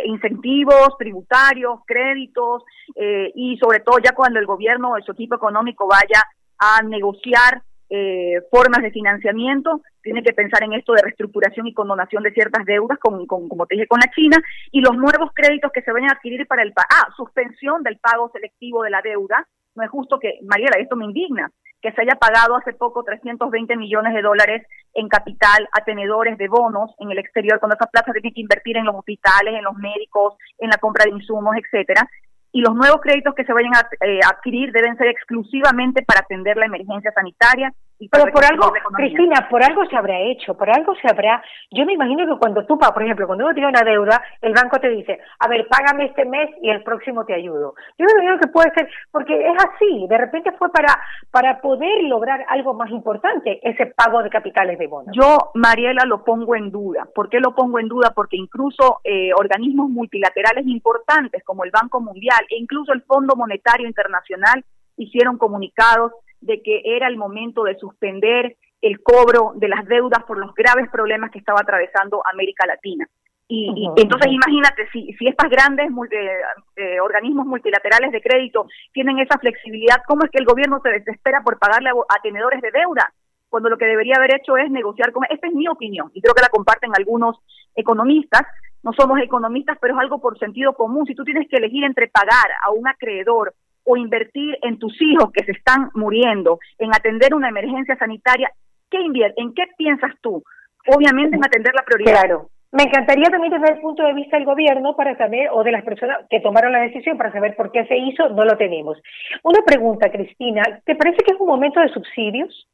incentivos 0.04 0.96
tributarios, 0.98 1.80
créditos 1.86 2.62
eh, 2.96 3.32
y 3.34 3.56
sobre 3.58 3.80
todo 3.80 3.98
ya 3.98 4.12
cuando 4.12 4.38
el 4.38 4.46
gobierno 4.46 4.92
o 4.92 5.02
su 5.02 5.12
equipo 5.12 5.36
económico 5.36 5.86
vaya 5.88 6.22
a 6.58 6.82
negociar 6.82 7.62
eh, 7.90 8.40
formas 8.50 8.82
de 8.82 8.92
financiamiento, 8.92 9.82
tiene 10.02 10.22
que 10.22 10.32
pensar 10.32 10.62
en 10.62 10.74
esto 10.74 10.92
de 10.92 11.02
reestructuración 11.02 11.66
y 11.66 11.74
condonación 11.74 12.22
de 12.22 12.32
ciertas 12.32 12.64
deudas, 12.64 12.98
con, 12.98 13.26
como 13.26 13.66
te 13.66 13.74
dije, 13.74 13.88
con 13.88 13.98
la 13.98 14.10
China, 14.12 14.38
y 14.70 14.80
los 14.80 14.96
nuevos 14.96 15.30
créditos 15.34 15.72
que 15.72 15.82
se 15.82 15.92
vayan 15.92 16.10
a 16.10 16.14
adquirir 16.14 16.46
para 16.46 16.62
el... 16.62 16.72
Ah, 16.76 17.08
suspensión 17.16 17.82
del 17.82 17.98
pago 17.98 18.30
selectivo 18.32 18.82
de 18.82 18.90
la 18.90 19.02
deuda. 19.02 19.46
No 19.74 19.82
es 19.82 19.90
justo 19.90 20.18
que, 20.18 20.38
Mariela, 20.42 20.78
esto 20.78 20.96
me 20.96 21.04
indigna, 21.04 21.50
que 21.82 21.92
se 21.92 22.02
haya 22.02 22.14
pagado 22.14 22.56
hace 22.56 22.72
poco 22.74 23.02
320 23.02 23.76
millones 23.76 24.14
de 24.14 24.22
dólares 24.22 24.66
en 24.94 25.08
capital 25.08 25.68
a 25.72 25.84
tenedores 25.84 26.38
de 26.38 26.48
bonos 26.48 26.92
en 26.98 27.10
el 27.10 27.18
exterior, 27.18 27.58
cuando 27.58 27.76
esa 27.76 27.90
plata 27.90 28.12
tiene 28.12 28.32
que 28.32 28.40
invertir 28.40 28.76
en 28.76 28.84
los 28.84 28.94
hospitales, 28.94 29.54
en 29.54 29.64
los 29.64 29.76
médicos, 29.76 30.34
en 30.58 30.70
la 30.70 30.78
compra 30.78 31.04
de 31.04 31.12
insumos, 31.12 31.56
etcétera, 31.56 32.08
y 32.52 32.60
los 32.60 32.74
nuevos 32.74 33.00
créditos 33.00 33.34
que 33.34 33.44
se 33.44 33.52
vayan 33.52 33.74
a 33.74 33.88
eh, 34.04 34.20
adquirir 34.28 34.72
deben 34.72 34.96
ser 34.96 35.08
exclusivamente 35.08 36.02
para 36.02 36.20
atender 36.20 36.56
la 36.56 36.66
emergencia 36.66 37.12
sanitaria. 37.12 37.72
Pero 38.08 38.32
por 38.32 38.44
algo, 38.44 38.72
Cristina, 38.94 39.46
por 39.50 39.62
algo 39.62 39.84
se 39.86 39.96
habrá 39.96 40.18
hecho, 40.20 40.54
por 40.54 40.70
algo 40.70 40.94
se 40.96 41.08
habrá. 41.08 41.42
Yo 41.70 41.84
me 41.84 41.92
imagino 41.92 42.26
que 42.26 42.38
cuando 42.38 42.64
tú, 42.64 42.78
por 42.78 43.02
ejemplo, 43.02 43.26
cuando 43.26 43.44
uno 43.44 43.54
tiene 43.54 43.68
una 43.68 43.82
deuda, 43.82 44.22
el 44.40 44.54
banco 44.54 44.78
te 44.78 44.88
dice, 44.88 45.18
a 45.38 45.48
ver, 45.48 45.66
págame 45.68 46.06
este 46.06 46.24
mes 46.24 46.50
y 46.62 46.70
el 46.70 46.82
próximo 46.82 47.24
te 47.24 47.34
ayudo. 47.34 47.74
Yo 47.98 48.06
me 48.06 48.12
imagino 48.12 48.38
que 48.38 48.48
puede 48.48 48.72
ser, 48.74 48.88
porque 49.10 49.34
es 49.34 49.56
así, 49.64 50.06
de 50.08 50.18
repente 50.18 50.52
fue 50.52 50.70
para, 50.70 50.98
para 51.30 51.60
poder 51.60 52.04
lograr 52.04 52.44
algo 52.48 52.74
más 52.74 52.90
importante, 52.90 53.60
ese 53.62 53.86
pago 53.86 54.22
de 54.22 54.30
capitales 54.30 54.78
de 54.78 54.86
bonos. 54.86 55.14
Yo, 55.14 55.50
Mariela, 55.54 56.04
lo 56.06 56.24
pongo 56.24 56.54
en 56.56 56.70
duda. 56.70 57.06
¿Por 57.14 57.28
qué 57.28 57.40
lo 57.40 57.54
pongo 57.54 57.78
en 57.78 57.88
duda? 57.88 58.12
Porque 58.14 58.36
incluso 58.36 59.00
eh, 59.04 59.32
organismos 59.34 59.90
multilaterales 59.90 60.66
importantes 60.66 61.42
como 61.44 61.64
el 61.64 61.70
Banco 61.70 62.00
Mundial, 62.00 62.40
e 62.48 62.56
incluso 62.56 62.92
el 62.92 63.02
Fondo 63.02 63.36
Monetario 63.36 63.86
Internacional 63.86 64.64
hicieron 64.96 65.38
comunicados 65.38 66.12
de 66.40 66.62
que 66.62 66.82
era 66.84 67.08
el 67.08 67.16
momento 67.16 67.64
de 67.64 67.76
suspender 67.76 68.56
el 68.80 69.02
cobro 69.02 69.52
de 69.56 69.68
las 69.68 69.86
deudas 69.86 70.24
por 70.24 70.38
los 70.38 70.54
graves 70.54 70.88
problemas 70.90 71.30
que 71.30 71.38
estaba 71.38 71.60
atravesando 71.60 72.22
América 72.32 72.66
Latina. 72.66 73.06
Y, 73.52 73.90
entonces 73.96 74.30
imagínate, 74.30 74.88
si, 74.92 75.12
si 75.14 75.26
estas 75.26 75.50
grandes 75.50 75.90
eh, 76.12 76.40
eh, 76.76 77.00
organismos 77.00 77.46
multilaterales 77.46 78.12
de 78.12 78.22
crédito 78.22 78.68
tienen 78.92 79.18
esa 79.18 79.40
flexibilidad, 79.40 80.02
¿cómo 80.06 80.24
es 80.24 80.30
que 80.30 80.38
el 80.38 80.44
gobierno 80.44 80.80
se 80.80 80.90
desespera 80.90 81.42
por 81.42 81.58
pagarle 81.58 81.90
a, 81.90 82.22
tenedores 82.22 82.62
de 82.62 82.70
deuda? 82.70 83.12
Cuando 83.48 83.68
lo 83.68 83.76
que 83.76 83.86
debería 83.86 84.14
haber 84.18 84.36
hecho 84.36 84.56
es 84.56 84.70
negociar 84.70 85.10
con... 85.10 85.24
Esta 85.28 85.48
es 85.48 85.52
mi 85.52 85.66
opinión 85.66 86.12
y 86.14 86.22
creo 86.22 86.32
que 86.32 86.42
la 86.42 86.48
comparten 86.48 86.92
algunos 86.96 87.38
economistas, 87.74 88.42
no 88.84 88.92
somos 88.92 89.18
economistas, 89.20 89.78
pero 89.80 89.94
es 89.94 90.00
algo 90.00 90.20
por 90.20 90.38
sentido 90.38 90.74
común. 90.74 91.04
Si 91.06 91.16
tú 91.16 91.24
tienes 91.24 91.48
que 91.48 91.56
elegir 91.56 91.82
entre 91.82 92.06
pagar 92.06 92.52
a 92.62 92.70
un 92.70 92.86
acreedor 92.86 93.52
o 93.90 93.96
invertir 93.96 94.56
en 94.62 94.78
tus 94.78 94.94
hijos 95.02 95.32
que 95.32 95.44
se 95.44 95.52
están 95.52 95.90
muriendo, 95.94 96.60
en 96.78 96.90
atender 96.94 97.34
una 97.34 97.48
emergencia 97.48 97.96
sanitaria, 97.96 98.50
¿qué 98.88 99.00
invierte? 99.00 99.40
¿En 99.40 99.52
qué 99.52 99.64
piensas 99.76 100.12
tú? 100.20 100.42
Obviamente 100.86 101.36
en 101.36 101.44
atender 101.44 101.74
la 101.74 101.82
prioridad. 101.82 102.20
Claro. 102.20 102.50
Me 102.72 102.84
encantaría 102.84 103.28
también 103.30 103.52
tener 103.52 103.72
el 103.72 103.80
punto 103.80 104.04
de 104.04 104.14
vista 104.14 104.36
del 104.36 104.46
gobierno 104.46 104.94
para 104.94 105.16
saber, 105.16 105.48
o 105.52 105.64
de 105.64 105.72
las 105.72 105.82
personas 105.82 106.18
que 106.30 106.38
tomaron 106.38 106.70
la 106.70 106.82
decisión 106.82 107.18
para 107.18 107.32
saber 107.32 107.56
por 107.56 107.72
qué 107.72 107.84
se 107.86 107.96
hizo, 107.96 108.28
no 108.28 108.44
lo 108.44 108.56
tenemos. 108.56 108.96
Una 109.42 109.60
pregunta, 109.66 110.08
Cristina, 110.10 110.62
¿te 110.84 110.94
parece 110.94 111.18
que 111.24 111.34
es 111.34 111.40
un 111.40 111.48
momento 111.48 111.80
de 111.80 111.88
subsidios? 111.88 112.68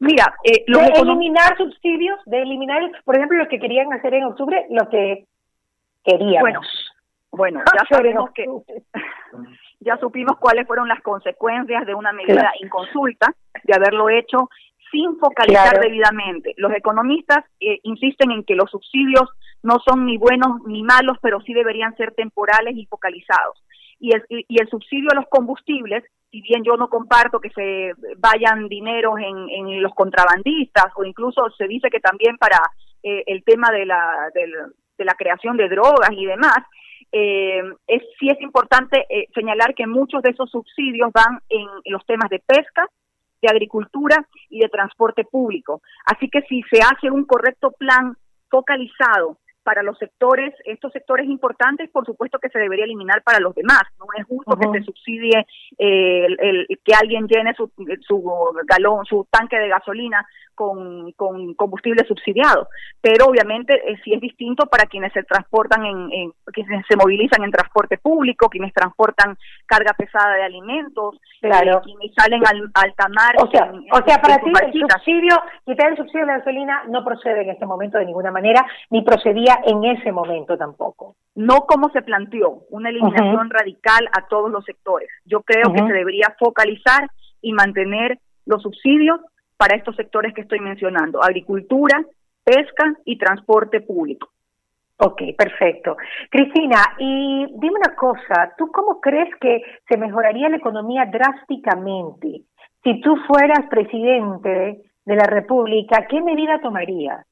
Mira, 0.00 0.34
eh, 0.44 0.64
de 0.66 1.00
eliminar 1.00 1.56
subsidios, 1.56 2.18
de 2.26 2.42
eliminar, 2.42 2.82
por 3.04 3.16
ejemplo, 3.16 3.38
lo 3.38 3.48
que 3.48 3.58
querían 3.58 3.90
hacer 3.92 4.14
en 4.14 4.24
octubre, 4.24 4.66
lo 4.68 4.88
que 4.90 5.24
queríamos. 6.04 6.40
Bueno, 6.40 6.60
bueno 7.30 7.60
ya 7.78 7.96
sabemos 7.96 8.30
que 8.32 8.46
ya 9.80 9.96
supimos 9.98 10.38
cuáles 10.38 10.66
fueron 10.66 10.88
las 10.88 11.00
consecuencias 11.02 11.86
de 11.86 11.94
una 11.94 12.12
medida 12.12 12.52
inconsulta, 12.60 13.34
de 13.64 13.74
haberlo 13.74 14.08
hecho 14.10 14.50
sin 14.90 15.16
focalizar 15.18 15.78
debidamente. 15.80 16.52
Los 16.56 16.72
economistas 16.72 17.44
eh, 17.60 17.78
insisten 17.84 18.32
en 18.32 18.44
que 18.44 18.56
los 18.56 18.70
subsidios 18.70 19.30
no 19.62 19.76
son 19.86 20.04
ni 20.04 20.18
buenos 20.18 20.62
ni 20.66 20.82
malos, 20.82 21.16
pero 21.22 21.40
sí 21.42 21.54
deberían 21.54 21.96
ser 21.96 22.12
temporales 22.12 22.76
y 22.76 22.86
focalizados. 22.86 23.62
Y 24.00 24.14
el, 24.14 24.24
y 24.28 24.60
el 24.60 24.68
subsidio 24.68 25.10
a 25.12 25.14
los 25.14 25.26
combustibles 25.28 26.02
si 26.30 26.40
bien 26.42 26.62
yo 26.64 26.76
no 26.76 26.88
comparto 26.88 27.40
que 27.40 27.50
se 27.50 27.92
vayan 28.18 28.68
dineros 28.68 29.14
en, 29.18 29.82
los 29.82 29.94
contrabandistas 29.94 30.86
o 30.94 31.04
incluso 31.04 31.50
se 31.56 31.66
dice 31.66 31.90
que 31.90 32.00
también 32.00 32.36
para 32.38 32.58
eh, 33.02 33.24
el 33.26 33.42
tema 33.44 33.70
de 33.70 33.86
la, 33.86 34.30
de, 34.34 35.04
la 35.04 35.14
creación 35.14 35.56
de 35.56 35.68
drogas 35.68 36.10
y 36.12 36.26
demás, 36.26 36.58
eh, 37.12 37.62
es, 37.86 38.02
sí 38.18 38.28
es 38.28 38.40
importante 38.40 39.06
eh, 39.08 39.26
señalar 39.34 39.74
que 39.74 39.86
muchos 39.86 40.22
de 40.22 40.30
esos 40.30 40.50
subsidios 40.50 41.10
van 41.12 41.40
en, 41.48 41.66
los 41.86 42.04
temas 42.06 42.30
de 42.30 42.40
pesca, 42.40 42.86
de 43.42 43.48
agricultura 43.48 44.26
y 44.48 44.60
de 44.60 44.68
transporte 44.68 45.24
público. 45.24 45.82
Así 46.04 46.28
que 46.28 46.42
si 46.42 46.62
se 46.70 46.80
hace 46.82 47.10
un 47.10 47.24
correcto 47.24 47.72
plan 47.72 48.16
focalizado 48.48 49.38
para 49.70 49.84
los 49.84 49.96
sectores, 49.98 50.52
estos 50.64 50.92
sectores 50.92 51.28
importantes, 51.28 51.88
por 51.90 52.04
supuesto 52.04 52.40
que 52.40 52.48
se 52.48 52.58
debería 52.58 52.86
eliminar 52.86 53.22
para 53.22 53.38
los 53.38 53.54
demás. 53.54 53.82
No 54.00 54.06
es 54.18 54.26
justo 54.26 54.56
que 54.56 54.68
se 54.76 54.84
subsidie 54.84 55.46
eh, 55.78 56.26
el, 56.26 56.66
que 56.84 56.92
alguien 56.92 57.28
llene 57.28 57.54
su, 57.54 57.70
su 58.00 58.24
galón, 58.66 59.04
su 59.06 59.28
tanque 59.30 59.60
de 59.60 59.68
gasolina 59.68 60.26
con, 60.60 61.12
con 61.12 61.54
combustible 61.54 62.04
subsidiado. 62.04 62.68
Pero 63.00 63.26
obviamente 63.26 63.74
eh, 63.90 63.96
sí 64.04 64.12
es 64.12 64.20
distinto 64.20 64.66
para 64.66 64.84
quienes 64.84 65.10
se 65.14 65.22
transportan 65.22 65.86
en, 65.86 66.32
quienes 66.52 66.84
se 66.86 66.96
movilizan 66.96 67.44
en 67.44 67.50
transporte 67.50 67.96
público, 67.96 68.50
quienes 68.50 68.74
transportan 68.74 69.38
carga 69.64 69.94
pesada 69.96 70.34
de 70.34 70.42
alimentos, 70.42 71.18
claro. 71.40 71.80
quienes 71.82 72.12
salen 72.14 72.42
al 72.46 72.70
alta 72.74 73.08
mar. 73.08 73.36
O 73.38 73.50
sea, 73.50 73.72
o 73.90 74.04
sea 74.04 74.20
para 74.20 74.38
ti 74.38 74.50
el 74.50 74.72
subsidio, 74.72 75.40
quitar 75.64 75.92
el 75.92 75.96
subsidio 75.96 76.26
de 76.26 76.32
la 76.32 76.38
gasolina 76.38 76.82
no 76.88 77.04
procede 77.04 77.40
en 77.40 77.50
este 77.50 77.64
momento 77.64 77.96
de 77.96 78.04
ninguna 78.04 78.30
manera, 78.30 78.66
ni 78.90 79.00
procedía 79.02 79.59
en 79.64 79.84
ese 79.84 80.12
momento 80.12 80.56
tampoco. 80.56 81.16
No 81.34 81.60
como 81.60 81.90
se 81.90 82.02
planteó, 82.02 82.62
una 82.70 82.90
eliminación 82.90 83.50
radical 83.50 84.08
a 84.12 84.26
todos 84.28 84.50
los 84.50 84.64
sectores. 84.64 85.08
Yo 85.24 85.42
creo 85.42 85.72
que 85.72 85.86
se 85.86 85.92
debería 85.92 86.34
focalizar 86.38 87.08
y 87.40 87.52
mantener 87.52 88.18
los 88.46 88.62
subsidios 88.62 89.20
para 89.56 89.76
estos 89.76 89.96
sectores 89.96 90.34
que 90.34 90.42
estoy 90.42 90.60
mencionando, 90.60 91.22
agricultura, 91.22 92.02
pesca 92.44 92.94
y 93.04 93.18
transporte 93.18 93.80
público. 93.80 94.30
Ok, 95.02 95.22
perfecto. 95.36 95.96
Cristina, 96.30 96.76
y 96.98 97.46
dime 97.58 97.78
una 97.82 97.96
cosa, 97.96 98.52
¿tú 98.58 98.70
cómo 98.70 99.00
crees 99.00 99.34
que 99.40 99.62
se 99.88 99.96
mejoraría 99.96 100.50
la 100.50 100.58
economía 100.58 101.06
drásticamente 101.06 102.42
si 102.82 103.00
tú 103.00 103.16
fueras 103.26 103.66
presidente 103.70 104.82
de 105.06 105.16
la 105.16 105.24
República? 105.24 106.06
¿Qué 106.06 106.20
medida 106.20 106.60
tomarías? 106.60 107.26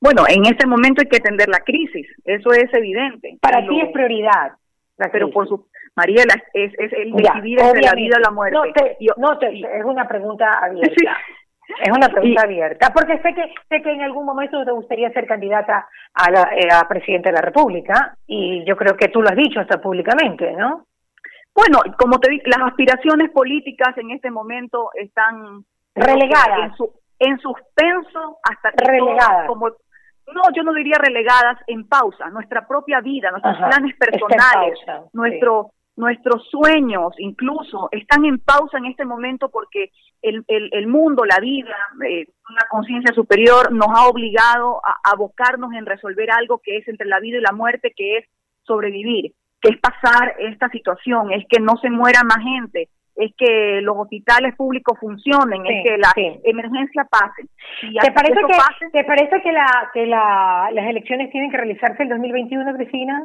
Bueno, 0.00 0.24
en 0.28 0.46
este 0.46 0.66
momento 0.66 1.02
hay 1.02 1.08
que 1.08 1.16
atender 1.16 1.48
la 1.48 1.60
crisis, 1.60 2.06
eso 2.24 2.52
es 2.52 2.72
evidente. 2.74 3.38
Para 3.40 3.66
ti 3.66 3.80
es 3.80 3.90
prioridad. 3.92 4.52
pero 5.12 5.30
por 5.30 5.48
su 5.48 5.66
Mariela, 5.96 6.34
es, 6.52 6.72
es 6.78 6.92
el 6.92 7.12
decidir 7.12 7.58
entre 7.58 7.82
la 7.82 7.94
vida 7.94 8.16
o 8.18 8.20
la 8.20 8.30
muerte. 8.30 8.58
No, 9.16 9.38
te, 9.38 9.58
es 9.58 9.84
una 9.84 10.06
pregunta 10.06 10.46
abierta. 10.62 11.16
Es 11.82 11.90
una 11.90 12.08
pregunta 12.08 12.42
abierta, 12.42 12.92
porque 12.94 13.18
sé 13.18 13.34
que 13.34 13.52
sé 13.68 13.82
que 13.82 13.90
en 13.90 14.02
algún 14.02 14.24
momento 14.24 14.64
te 14.64 14.70
gustaría 14.70 15.10
ser 15.10 15.26
candidata 15.26 15.88
a, 16.14 16.30
la, 16.30 16.42
eh, 16.54 16.68
a 16.72 16.86
presidente 16.86 17.30
de 17.30 17.34
la 17.34 17.40
República 17.40 18.16
y 18.26 18.64
yo 18.64 18.76
creo 18.76 18.96
que 18.96 19.08
tú 19.08 19.20
lo 19.20 19.28
has 19.28 19.36
dicho 19.36 19.58
hasta 19.58 19.80
públicamente, 19.80 20.52
¿no? 20.52 20.86
Bueno, 21.52 21.80
como 21.98 22.20
te 22.20 22.30
digo, 22.30 22.44
las 22.46 22.70
aspiraciones 22.70 23.30
políticas 23.30 23.96
en 23.98 24.12
este 24.12 24.30
momento 24.30 24.90
están 24.94 25.64
relegadas 25.94 26.72
en, 27.18 27.38
suspenso 27.38 28.38
hasta 28.44 28.70
que 28.70 28.84
relegadas 28.84 29.48
como 29.48 29.70
no, 30.32 30.42
yo 30.54 30.62
no 30.62 30.72
diría 30.72 30.98
relegadas, 30.98 31.58
en 31.66 31.86
pausa, 31.88 32.30
nuestra 32.30 32.66
propia 32.66 33.00
vida, 33.00 33.30
nuestros 33.30 33.56
planes 33.56 33.96
personales, 33.96 34.78
nuestro 35.12 35.72
nuestros 35.96 36.46
sueños 36.50 37.14
incluso 37.18 37.88
están 37.90 38.24
en 38.26 38.38
pausa 38.38 38.78
en 38.78 38.86
este 38.86 39.04
momento 39.04 39.48
porque 39.48 39.90
el, 40.20 40.44
el, 40.46 40.86
mundo, 40.86 41.24
la 41.24 41.38
vida, 41.40 41.74
eh, 42.06 42.26
una 42.50 42.66
conciencia 42.68 43.14
superior 43.14 43.72
nos 43.72 43.88
ha 43.88 44.06
obligado 44.06 44.80
a 44.84 45.10
abocarnos 45.10 45.72
en 45.72 45.86
resolver 45.86 46.30
algo 46.30 46.60
que 46.62 46.78
es 46.78 46.88
entre 46.88 47.06
la 47.06 47.20
vida 47.20 47.38
y 47.38 47.40
la 47.40 47.52
muerte, 47.52 47.94
que 47.96 48.18
es 48.18 48.26
sobrevivir, 48.64 49.32
que 49.60 49.70
es 49.70 49.78
pasar 49.78 50.34
esta 50.38 50.68
situación, 50.68 51.32
es 51.32 51.46
que 51.48 51.60
no 51.60 51.76
se 51.80 51.90
muera 51.90 52.22
más 52.24 52.42
gente, 52.42 52.88
es 53.16 53.32
que 53.36 53.80
los 53.80 53.96
hospitales 53.96 54.54
públicos 54.56 54.98
funcionen, 55.00 55.64
es 55.66 55.84
que 55.84 55.98
la 55.98 56.12
emergencia 56.44 57.04
pase. 57.04 57.48
¿Te 57.80 58.12
parece, 58.12 58.34
que, 58.34 58.88
¿Te 58.92 59.04
parece 59.04 59.42
que, 59.42 59.52
la, 59.52 59.90
que 59.94 60.06
la, 60.06 60.68
las 60.72 60.86
elecciones 60.86 61.30
tienen 61.30 61.50
que 61.50 61.56
realizarse 61.56 62.02
el 62.02 62.10
2021, 62.10 62.76
Cristina? 62.76 63.24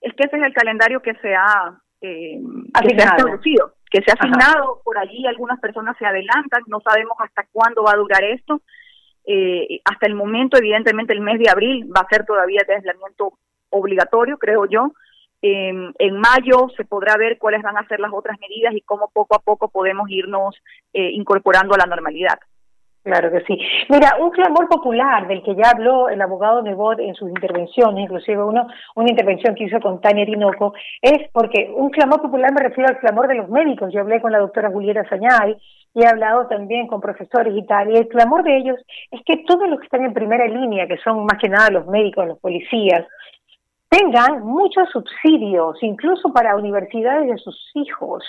Es 0.00 0.12
que 0.14 0.24
ese 0.26 0.36
es 0.36 0.42
el 0.42 0.52
calendario 0.52 1.00
que 1.00 1.14
se 1.14 1.34
ha 1.34 1.78
eh, 2.00 2.40
que 2.82 2.94
se 2.96 3.02
ha 3.02 3.10
establecido, 3.10 3.74
que 3.90 4.02
se 4.02 4.10
ha 4.10 4.14
asignado, 4.14 4.80
por 4.84 4.98
allí 4.98 5.26
algunas 5.26 5.60
personas 5.60 5.96
se 5.98 6.06
adelantan, 6.06 6.62
no 6.66 6.80
sabemos 6.80 7.14
hasta 7.18 7.46
cuándo 7.52 7.82
va 7.84 7.92
a 7.92 7.96
durar 7.96 8.24
esto. 8.24 8.62
Eh, 9.26 9.80
hasta 9.84 10.06
el 10.06 10.14
momento, 10.14 10.56
evidentemente, 10.56 11.12
el 11.12 11.20
mes 11.20 11.38
de 11.38 11.50
abril 11.50 11.88
va 11.94 12.00
a 12.00 12.08
ser 12.08 12.24
todavía 12.24 12.62
de 12.66 12.74
aislamiento 12.74 13.34
obligatorio, 13.68 14.38
creo 14.38 14.66
yo. 14.66 14.92
En 15.42 16.18
mayo 16.18 16.68
se 16.76 16.84
podrá 16.84 17.16
ver 17.16 17.38
cuáles 17.38 17.62
van 17.62 17.76
a 17.76 17.86
ser 17.88 18.00
las 18.00 18.12
otras 18.12 18.38
medidas 18.40 18.74
y 18.74 18.82
cómo 18.82 19.10
poco 19.12 19.34
a 19.34 19.40
poco 19.40 19.68
podemos 19.68 20.10
irnos 20.10 20.56
eh, 20.92 21.10
incorporando 21.12 21.74
a 21.74 21.78
la 21.78 21.86
normalidad. 21.86 22.38
Claro 23.02 23.30
que 23.30 23.40
sí. 23.46 23.58
Mira, 23.88 24.16
un 24.20 24.30
clamor 24.30 24.68
popular 24.68 25.26
del 25.26 25.42
que 25.42 25.54
ya 25.54 25.70
habló 25.70 26.10
el 26.10 26.20
abogado 26.20 26.60
Nebot 26.60 27.00
en 27.00 27.14
sus 27.14 27.30
intervenciones, 27.30 28.04
inclusive 28.04 28.44
uno, 28.44 28.66
una 28.94 29.08
intervención 29.08 29.54
que 29.54 29.64
hizo 29.64 29.80
con 29.80 30.02
Tania 30.02 30.26
Tinoco, 30.26 30.74
es 31.00 31.30
porque 31.32 31.72
un 31.74 31.88
clamor 31.88 32.20
popular 32.20 32.52
me 32.52 32.60
refiero 32.60 32.90
al 32.90 32.98
clamor 32.98 33.26
de 33.26 33.36
los 33.36 33.48
médicos. 33.48 33.90
Yo 33.90 34.00
hablé 34.00 34.20
con 34.20 34.32
la 34.32 34.38
doctora 34.38 34.70
Julieta 34.70 35.08
Sañay 35.08 35.56
y 35.94 36.02
he 36.02 36.06
hablado 36.06 36.46
también 36.46 36.88
con 36.88 37.00
profesores 37.00 37.54
y 37.56 37.66
tal, 37.66 37.90
y 37.90 37.96
el 37.96 38.08
clamor 38.08 38.42
de 38.44 38.58
ellos 38.58 38.76
es 39.10 39.22
que 39.24 39.44
todos 39.46 39.66
los 39.68 39.78
que 39.80 39.86
están 39.86 40.04
en 40.04 40.12
primera 40.12 40.46
línea, 40.46 40.86
que 40.86 40.98
son 40.98 41.24
más 41.24 41.38
que 41.40 41.48
nada 41.48 41.70
los 41.70 41.86
médicos, 41.86 42.28
los 42.28 42.38
policías, 42.38 43.06
tengan 43.90 44.40
muchos 44.46 44.88
subsidios, 44.90 45.76
incluso 45.82 46.32
para 46.32 46.56
universidades 46.56 47.28
de 47.28 47.36
sus 47.38 47.70
hijos, 47.74 48.24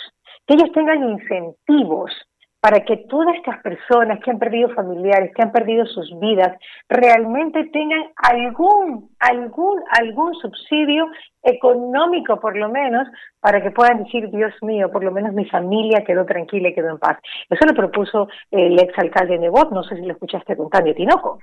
que 0.45 0.56
ellos 0.56 0.71
tengan 0.74 1.08
incentivos 1.08 2.12
para 2.60 2.82
que 2.82 2.97
todas 3.10 3.36
estas 3.36 3.60
personas 3.63 4.19
que 4.24 4.30
han 4.30 4.38
perdido 4.38 4.69
familiares, 4.76 5.32
que 5.36 5.41
han 5.41 5.52
perdido 5.52 5.84
sus 5.88 6.08
vidas, 6.19 6.56
realmente 6.88 7.63
tengan 7.74 8.04
algún, 8.15 9.10
algún, 9.17 9.82
algún 10.00 10.36
subsidio 10.36 11.08
económico 11.41 12.39
por 12.39 12.56
lo 12.56 12.69
menos, 12.69 13.08
para 13.39 13.63
que 13.63 13.71
puedan 13.71 14.04
decir, 14.04 14.30
Dios 14.30 14.54
mío, 14.62 14.91
por 14.91 15.04
lo 15.04 15.12
menos 15.12 15.34
mi 15.34 15.45
familia 15.45 16.04
quedó 16.06 16.24
tranquila 16.24 16.69
y 16.69 16.76
quedó 16.76 16.91
en 16.91 17.00
paz. 17.00 17.17
Eso 17.50 17.65
lo 17.65 17.74
propuso 17.74 18.28
el 18.52 18.80
exalcalde 18.80 19.39
Nebot, 19.39 19.71
no 19.71 19.82
sé 19.84 19.95
si 19.95 20.04
lo 20.04 20.13
escuchaste 20.13 20.56
con 20.56 20.69
Tania 20.69 20.93
Tinoco. 20.93 21.39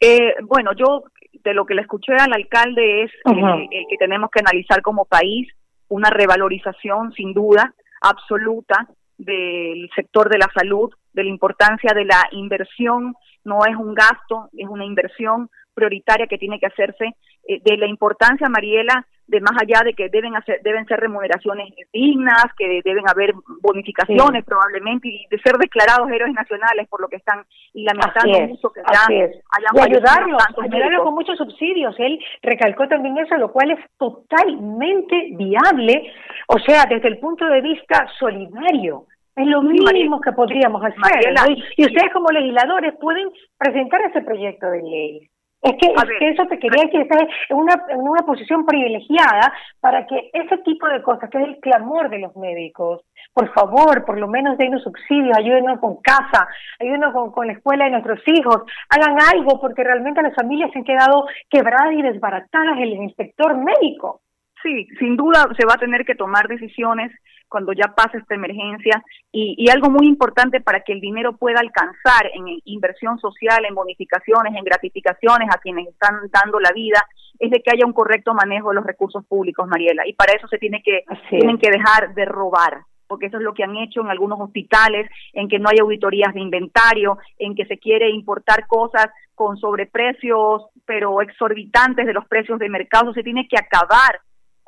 Eh, 0.00 0.34
bueno, 0.42 0.72
yo 0.74 1.04
de 1.42 1.54
lo 1.54 1.64
que 1.64 1.74
le 1.74 1.82
escuché 1.82 2.14
al 2.14 2.32
alcalde 2.32 3.04
es 3.04 3.10
el 3.24 3.86
que 3.88 3.96
tenemos 3.98 4.30
que 4.30 4.40
analizar 4.40 4.82
como 4.82 5.04
país, 5.04 5.48
una 5.88 6.10
revalorización 6.10 7.12
sin 7.12 7.32
duda 7.32 7.74
absoluta 8.00 8.88
del 9.16 9.88
sector 9.94 10.28
de 10.28 10.38
la 10.38 10.48
salud, 10.54 10.90
de 11.12 11.24
la 11.24 11.30
importancia 11.30 11.92
de 11.94 12.04
la 12.04 12.28
inversión, 12.32 13.14
no 13.44 13.64
es 13.66 13.76
un 13.76 13.94
gasto, 13.94 14.48
es 14.56 14.68
una 14.68 14.84
inversión 14.84 15.50
prioritaria 15.74 16.26
que 16.26 16.38
tiene 16.38 16.58
que 16.58 16.66
hacerse, 16.66 17.14
eh, 17.48 17.60
de 17.64 17.76
la 17.76 17.86
importancia, 17.86 18.48
Mariela, 18.48 19.06
de 19.28 19.40
más 19.40 19.52
allá 19.60 19.82
de 19.84 19.92
que 19.92 20.08
deben 20.08 20.34
hacer, 20.34 20.60
deben 20.62 20.86
ser 20.86 20.98
remuneraciones 21.00 21.72
dignas, 21.92 22.46
que 22.56 22.80
deben 22.82 23.04
haber 23.08 23.34
bonificaciones 23.60 24.44
probablemente 24.44 25.08
y 25.08 25.26
de 25.30 25.38
ser 25.40 25.56
declarados 25.58 26.10
héroes 26.10 26.32
nacionales 26.32 26.88
por 26.88 27.00
lo 27.00 27.08
que 27.08 27.16
están 27.16 27.44
y 27.74 27.84
lamentando 27.84 28.40
mucho 28.48 28.70
que 28.70 28.80
ya 28.80 29.04
hayan 29.06 29.30
y 29.74 29.80
ayudarlos, 29.80 30.42
ayudarlos 30.62 31.02
con 31.02 31.14
muchos 31.14 31.36
subsidios. 31.36 31.94
Él 31.98 32.18
recalcó 32.42 32.88
también 32.88 33.18
eso, 33.18 33.36
lo 33.36 33.52
cual 33.52 33.70
es 33.72 33.78
totalmente 33.98 35.28
viable, 35.32 36.10
o 36.48 36.58
sea, 36.60 36.86
desde 36.88 37.08
el 37.08 37.18
punto 37.18 37.46
de 37.46 37.60
vista 37.60 38.08
solidario. 38.18 39.04
Es 39.36 39.46
lo 39.46 39.62
mínimo 39.62 40.20
que 40.20 40.32
podríamos 40.32 40.82
hacer. 40.82 41.32
Y 41.76 41.84
ustedes 41.84 42.12
como 42.12 42.28
legisladores 42.30 42.94
pueden 43.00 43.30
presentar 43.56 44.00
ese 44.00 44.22
proyecto 44.22 44.68
de 44.68 44.82
ley. 44.82 45.30
Es 45.60 45.72
que, 45.72 45.92
eso 46.28 46.46
te 46.46 46.58
quería 46.58 46.84
decir, 46.84 47.00
estás 47.00 47.24
en 47.48 47.56
una, 47.56 47.74
en 47.88 48.00
una 48.00 48.22
posición 48.22 48.64
privilegiada 48.64 49.52
para 49.80 50.06
que 50.06 50.30
ese 50.32 50.58
tipo 50.58 50.86
de 50.86 51.02
cosas, 51.02 51.28
que 51.30 51.38
es 51.38 51.48
el 51.48 51.58
clamor 51.58 52.10
de 52.10 52.20
los 52.20 52.36
médicos, 52.36 53.02
por 53.32 53.52
favor, 53.52 54.04
por 54.04 54.18
lo 54.18 54.28
menos 54.28 54.56
den 54.56 54.78
subsidios, 54.78 55.36
ayúdenos 55.36 55.80
con 55.80 55.96
casa, 56.00 56.46
ayúdenos 56.78 57.12
con, 57.12 57.32
con 57.32 57.48
la 57.48 57.54
escuela 57.54 57.86
de 57.86 57.90
nuestros 57.90 58.20
hijos, 58.26 58.62
hagan 58.88 59.16
algo 59.34 59.60
porque 59.60 59.82
realmente 59.82 60.22
las 60.22 60.34
familias 60.36 60.70
se 60.72 60.78
han 60.78 60.84
quedado 60.84 61.26
quebradas 61.50 61.92
y 61.92 62.02
desbaratadas 62.02 62.78
el 62.78 62.92
inspector 62.92 63.56
médico. 63.56 64.20
Sí, 64.62 64.86
sin 64.98 65.16
duda 65.16 65.48
se 65.56 65.66
va 65.66 65.74
a 65.74 65.78
tener 65.78 66.04
que 66.04 66.14
tomar 66.14 66.48
decisiones 66.48 67.12
cuando 67.48 67.72
ya 67.72 67.94
pase 67.94 68.18
esta 68.18 68.34
emergencia. 68.34 69.02
Y, 69.32 69.68
algo 69.70 69.90
muy 69.90 70.06
importante 70.06 70.60
para 70.60 70.80
que 70.80 70.92
el 70.92 71.00
dinero 71.00 71.36
pueda 71.36 71.60
alcanzar 71.60 72.30
en 72.32 72.60
inversión 72.64 73.18
social, 73.18 73.64
en 73.64 73.74
bonificaciones, 73.74 74.54
en 74.56 74.64
gratificaciones 74.64 75.48
a 75.54 75.58
quienes 75.58 75.88
están 75.88 76.14
dando 76.32 76.58
la 76.58 76.72
vida, 76.72 77.04
es 77.38 77.50
de 77.50 77.60
que 77.60 77.70
haya 77.70 77.86
un 77.86 77.92
correcto 77.92 78.34
manejo 78.34 78.70
de 78.70 78.76
los 78.76 78.86
recursos 78.86 79.24
públicos, 79.26 79.68
Mariela, 79.68 80.06
y 80.06 80.14
para 80.14 80.32
eso 80.32 80.48
se 80.48 80.58
tiene 80.58 80.82
que 80.82 81.04
tienen 81.30 81.58
que 81.58 81.70
dejar 81.70 82.14
de 82.14 82.24
robar 82.24 82.82
porque 83.08 83.26
eso 83.26 83.38
es 83.38 83.42
lo 83.42 83.54
que 83.54 83.64
han 83.64 83.76
hecho 83.76 84.02
en 84.02 84.10
algunos 84.10 84.38
hospitales, 84.38 85.10
en 85.32 85.48
que 85.48 85.58
no 85.58 85.70
hay 85.70 85.78
auditorías 85.78 86.34
de 86.34 86.40
inventario, 86.40 87.18
en 87.38 87.54
que 87.54 87.64
se 87.64 87.78
quiere 87.78 88.10
importar 88.10 88.66
cosas 88.66 89.06
con 89.34 89.56
sobreprecios, 89.56 90.66
pero 90.84 91.22
exorbitantes 91.22 92.06
de 92.06 92.12
los 92.12 92.26
precios 92.26 92.58
de 92.58 92.68
mercado. 92.68 93.12
Se 93.14 93.22
tiene 93.22 93.48
que 93.48 93.56
acabar 93.56 94.20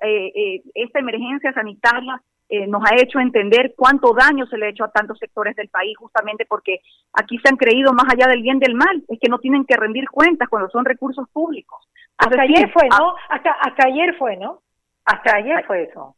eh, 0.03 0.33
eh, 0.35 0.63
esta 0.75 0.99
emergencia 0.99 1.53
sanitaria 1.53 2.21
eh, 2.53 2.67
nos 2.67 2.83
ha 2.85 2.97
hecho 2.97 3.21
entender 3.21 3.75
cuánto 3.77 4.13
daño 4.13 4.45
se 4.47 4.59
le 4.59 4.67
ha 4.67 4.71
hecho 4.71 4.85
a 4.85 4.91
tantos 4.91 5.19
sectores 5.19 5.55
del 5.55 5.69
país, 5.69 5.97
justamente 5.97 6.45
porque 6.47 6.81
aquí 7.13 7.39
se 7.39 7.49
han 7.49 7.57
creído 7.57 7.93
más 7.93 8.13
allá 8.13 8.27
del 8.27 8.43
bien 8.43 8.59
del 8.59 8.75
mal, 8.75 9.05
es 9.09 9.21
que 9.21 9.29
no 9.29 9.39
tienen 9.39 9.65
que 9.65 9.77
rendir 9.77 10.09
cuentas 10.11 10.49
cuando 10.49 10.69
son 10.69 10.85
recursos 10.85 11.29
públicos. 11.31 11.89
Hasta 12.19 12.43
ayer 12.43 12.71
fue, 12.73 12.89
¿no? 12.89 13.15
Hasta, 13.29 13.53
hasta 13.53 13.87
ayer 13.87 14.17
fue, 14.17 14.37
¿no? 14.37 14.61
Hasta 15.05 15.37
ayer 15.37 15.65
fue 15.65 15.85
eso. 15.85 16.17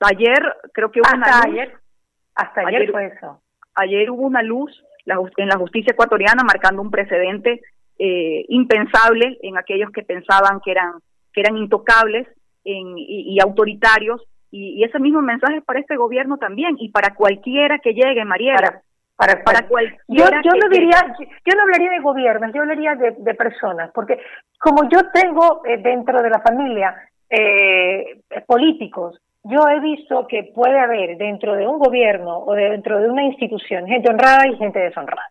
Ayer 0.00 0.56
creo 0.72 0.90
que 0.90 1.00
hubo 1.00 1.06
hasta 1.06 1.16
una 1.16 1.42
ayer, 1.42 1.76
hasta 2.34 2.60
ayer, 2.66 2.90
fue 2.90 3.06
eso. 3.06 3.40
Ayer 3.74 4.10
hubo 4.10 4.26
una 4.26 4.42
luz 4.42 4.84
en 5.04 5.48
la 5.48 5.56
justicia 5.56 5.92
ecuatoriana 5.92 6.42
marcando 6.44 6.82
un 6.82 6.90
precedente 6.90 7.62
eh, 7.98 8.44
impensable 8.48 9.38
en 9.42 9.56
aquellos 9.56 9.90
que 9.90 10.02
pensaban 10.02 10.60
que 10.64 10.72
eran 10.72 10.94
que 11.32 11.40
eran 11.40 11.56
intocables 11.56 12.26
y, 12.64 13.38
autoritarios 13.40 14.22
y, 14.50 14.82
ese 14.84 14.98
mismo 14.98 15.22
mensaje 15.22 15.58
es 15.58 15.64
para 15.64 15.80
este 15.80 15.96
gobierno 15.96 16.38
también 16.38 16.76
y 16.78 16.90
para 16.90 17.14
cualquiera 17.14 17.78
que 17.78 17.94
llegue, 17.94 18.24
Mariela. 18.24 18.82
Para, 19.16 19.42
para, 19.42 19.66
cualquiera. 19.66 19.98
Yo, 20.06 20.24
yo 20.44 20.50
no 20.60 20.68
diría, 20.68 21.14
yo 21.18 21.56
no 21.56 21.62
hablaría 21.62 21.90
de 21.90 21.98
gobierno, 21.98 22.52
yo 22.54 22.62
hablaría 22.62 22.94
de, 22.94 23.34
personas, 23.34 23.90
porque 23.92 24.20
como 24.60 24.88
yo 24.88 25.00
tengo 25.12 25.62
eh, 25.64 25.76
dentro 25.78 26.22
de 26.22 26.30
la 26.30 26.40
familia 26.40 26.94
eh, 27.28 28.20
políticos, 28.46 29.20
yo 29.42 29.68
he 29.68 29.80
visto 29.80 30.26
que 30.28 30.44
puede 30.54 30.78
haber 30.78 31.16
dentro 31.16 31.56
de 31.56 31.66
un 31.66 31.78
gobierno 31.78 32.38
o 32.38 32.54
dentro 32.54 33.00
de 33.00 33.10
una 33.10 33.24
institución 33.24 33.86
gente 33.86 34.08
honrada 34.08 34.46
y 34.46 34.56
gente 34.56 34.78
deshonrada. 34.78 35.30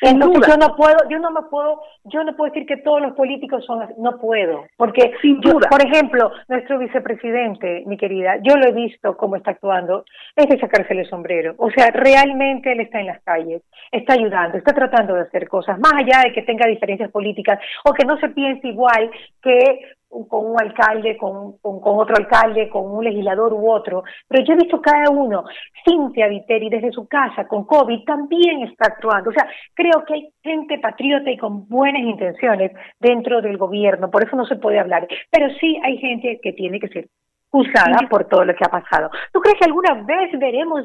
Entonces 0.00 0.46
yo 0.46 0.56
no 0.56 0.76
puedo, 0.76 0.96
yo 1.08 1.18
no 1.18 1.30
me 1.30 1.42
puedo, 1.42 1.80
yo 2.04 2.24
no 2.24 2.36
puedo 2.36 2.52
decir 2.52 2.66
que 2.66 2.78
todos 2.78 3.00
los 3.00 3.12
políticos 3.14 3.64
son, 3.64 3.86
no 3.98 4.18
puedo, 4.18 4.64
porque 4.76 5.12
Sin 5.22 5.40
duda. 5.40 5.68
por 5.70 5.84
ejemplo, 5.84 6.30
nuestro 6.48 6.78
vicepresidente, 6.78 7.84
mi 7.86 7.96
querida, 7.96 8.36
yo 8.42 8.56
lo 8.56 8.66
he 8.66 8.72
visto 8.72 9.16
cómo 9.16 9.36
está 9.36 9.52
actuando, 9.52 10.04
es 10.34 10.48
de 10.48 10.58
sacarse 10.58 10.92
el 10.92 11.08
sombrero, 11.08 11.54
o 11.58 11.70
sea, 11.70 11.90
realmente 11.90 12.72
él 12.72 12.80
está 12.80 13.00
en 13.00 13.06
las 13.06 13.22
calles, 13.22 13.62
está 13.90 14.14
ayudando, 14.14 14.58
está 14.58 14.72
tratando 14.72 15.14
de 15.14 15.22
hacer 15.22 15.48
cosas, 15.48 15.78
más 15.78 15.94
allá 15.94 16.22
de 16.24 16.32
que 16.32 16.42
tenga 16.42 16.66
diferencias 16.66 17.10
políticas 17.10 17.58
o 17.84 17.92
que 17.92 18.04
no 18.04 18.18
se 18.18 18.28
piense 18.30 18.68
igual 18.68 19.10
que 19.42 19.95
con 20.08 20.46
un 20.46 20.60
alcalde, 20.60 21.16
con, 21.16 21.58
con, 21.58 21.80
otro 21.82 22.16
alcalde, 22.16 22.68
con 22.68 22.90
un 22.90 23.04
legislador 23.04 23.52
u 23.52 23.70
otro, 23.70 24.04
pero 24.28 24.44
yo 24.44 24.54
he 24.54 24.56
visto 24.56 24.80
cada 24.80 25.10
uno, 25.10 25.44
Cintia 25.84 26.28
Viteri 26.28 26.68
desde 26.70 26.92
su 26.92 27.06
casa 27.06 27.46
con 27.46 27.64
COVID 27.64 28.04
también 28.04 28.62
está 28.62 28.86
actuando, 28.86 29.30
o 29.30 29.32
sea, 29.32 29.48
creo 29.74 30.04
que 30.06 30.14
hay 30.14 30.28
gente 30.42 30.78
patriota 30.78 31.30
y 31.30 31.36
con 31.36 31.68
buenas 31.68 32.02
intenciones 32.02 32.72
dentro 33.00 33.42
del 33.42 33.58
gobierno, 33.58 34.10
por 34.10 34.24
eso 34.24 34.36
no 34.36 34.46
se 34.46 34.56
puede 34.56 34.78
hablar, 34.78 35.06
pero 35.30 35.48
sí 35.60 35.78
hay 35.82 35.98
gente 35.98 36.40
que 36.42 36.52
tiene 36.52 36.80
que 36.80 36.88
ser 36.88 37.08
juzgada 37.50 38.08
por 38.10 38.24
todo 38.26 38.44
lo 38.44 38.54
que 38.54 38.64
ha 38.64 38.70
pasado. 38.70 39.10
¿Tú 39.32 39.40
crees 39.40 39.58
que 39.58 39.66
alguna 39.66 39.94
vez 40.02 40.38
veremos 40.38 40.84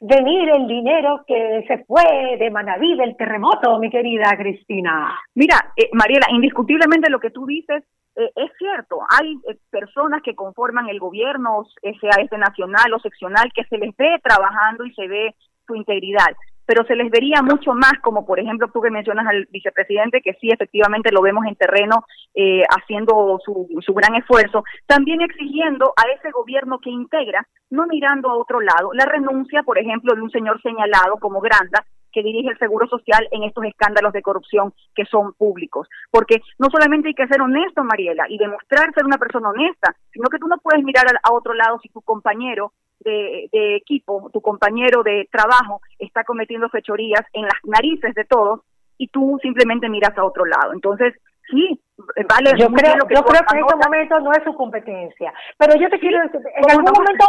venir 0.00 0.50
el 0.50 0.66
dinero 0.66 1.24
que 1.26 1.64
se 1.66 1.84
fue 1.84 2.36
de 2.38 2.50
Manaví 2.50 2.96
del 2.96 3.16
terremoto, 3.16 3.78
mi 3.78 3.90
querida 3.90 4.36
Cristina? 4.36 5.18
Mira, 5.34 5.72
eh, 5.76 5.88
Mariela, 5.92 6.26
indiscutiblemente 6.30 7.10
lo 7.10 7.20
que 7.20 7.30
tú 7.30 7.46
dices 7.46 7.84
eh, 8.16 8.30
es 8.34 8.50
cierto, 8.58 8.98
hay 9.08 9.34
eh, 9.48 9.56
personas 9.70 10.20
que 10.22 10.34
conforman 10.34 10.88
el 10.88 10.98
gobierno, 10.98 11.62
sea 11.82 12.22
este 12.22 12.38
nacional 12.38 12.92
o 12.92 12.98
seccional, 12.98 13.50
que 13.54 13.64
se 13.64 13.78
les 13.78 13.96
ve 13.96 14.18
trabajando 14.22 14.84
y 14.84 14.92
se 14.94 15.06
ve 15.06 15.34
su 15.66 15.76
integridad, 15.76 16.34
pero 16.70 16.84
se 16.84 16.94
les 16.94 17.10
vería 17.10 17.42
mucho 17.42 17.74
más, 17.74 17.94
como 18.00 18.24
por 18.24 18.38
ejemplo 18.38 18.70
tú 18.72 18.80
que 18.80 18.92
mencionas 18.92 19.26
al 19.26 19.48
vicepresidente, 19.50 20.22
que 20.22 20.34
sí, 20.34 20.50
efectivamente 20.52 21.10
lo 21.10 21.20
vemos 21.20 21.44
en 21.46 21.56
terreno 21.56 22.04
eh, 22.32 22.62
haciendo 22.70 23.40
su, 23.44 23.66
su 23.84 23.92
gran 23.92 24.14
esfuerzo, 24.14 24.62
también 24.86 25.20
exigiendo 25.20 25.92
a 25.96 26.08
ese 26.16 26.30
gobierno 26.30 26.78
que 26.78 26.90
integra, 26.90 27.44
no 27.70 27.88
mirando 27.88 28.30
a 28.30 28.36
otro 28.36 28.60
lado, 28.60 28.92
la 28.92 29.04
renuncia, 29.04 29.64
por 29.64 29.78
ejemplo, 29.78 30.14
de 30.14 30.22
un 30.22 30.30
señor 30.30 30.62
señalado 30.62 31.16
como 31.16 31.40
Granda, 31.40 31.84
que 32.12 32.22
dirige 32.22 32.50
el 32.50 32.58
Seguro 32.58 32.86
Social 32.86 33.26
en 33.32 33.42
estos 33.42 33.64
escándalos 33.64 34.12
de 34.12 34.22
corrupción 34.22 34.72
que 34.94 35.06
son 35.06 35.32
públicos. 35.34 35.88
Porque 36.12 36.40
no 36.58 36.68
solamente 36.70 37.08
hay 37.08 37.14
que 37.14 37.26
ser 37.26 37.40
honesto, 37.40 37.82
Mariela, 37.82 38.26
y 38.28 38.38
demostrar 38.38 38.94
ser 38.94 39.04
una 39.04 39.18
persona 39.18 39.48
honesta, 39.48 39.96
sino 40.12 40.28
que 40.28 40.38
tú 40.38 40.46
no 40.46 40.58
puedes 40.58 40.84
mirar 40.84 41.06
a, 41.20 41.32
otro 41.32 41.52
lado 41.52 41.80
si 41.82 41.88
tu 41.88 42.00
compañero 42.02 42.72
de, 43.00 43.48
de, 43.52 43.76
equipo, 43.76 44.30
tu 44.32 44.40
compañero 44.40 45.02
de 45.02 45.28
trabajo 45.30 45.80
está 45.98 46.24
cometiendo 46.24 46.68
fechorías 46.68 47.24
en 47.32 47.42
las 47.42 47.58
narices 47.64 48.14
de 48.14 48.24
todos 48.24 48.60
y 48.98 49.08
tú 49.08 49.38
simplemente 49.42 49.88
miras 49.88 50.16
a 50.18 50.24
otro 50.24 50.44
lado. 50.44 50.72
Entonces, 50.72 51.14
sí, 51.50 51.80
vale. 52.28 52.52
Yo 52.58 52.68
creo, 52.68 52.94
que, 53.06 53.14
yo 53.14 53.22
creo 53.22 53.42
que 53.42 53.56
en 53.56 53.64
este 53.64 53.76
momento 53.76 54.20
no 54.20 54.32
es 54.32 54.44
su 54.44 54.54
competencia. 54.54 55.32
Pero 55.58 55.74
yo 55.80 55.88
te 55.88 55.98
quiero 55.98 56.22
decir, 56.22 56.40
en 56.56 56.70
algún 56.70 56.92
momento, 56.92 57.24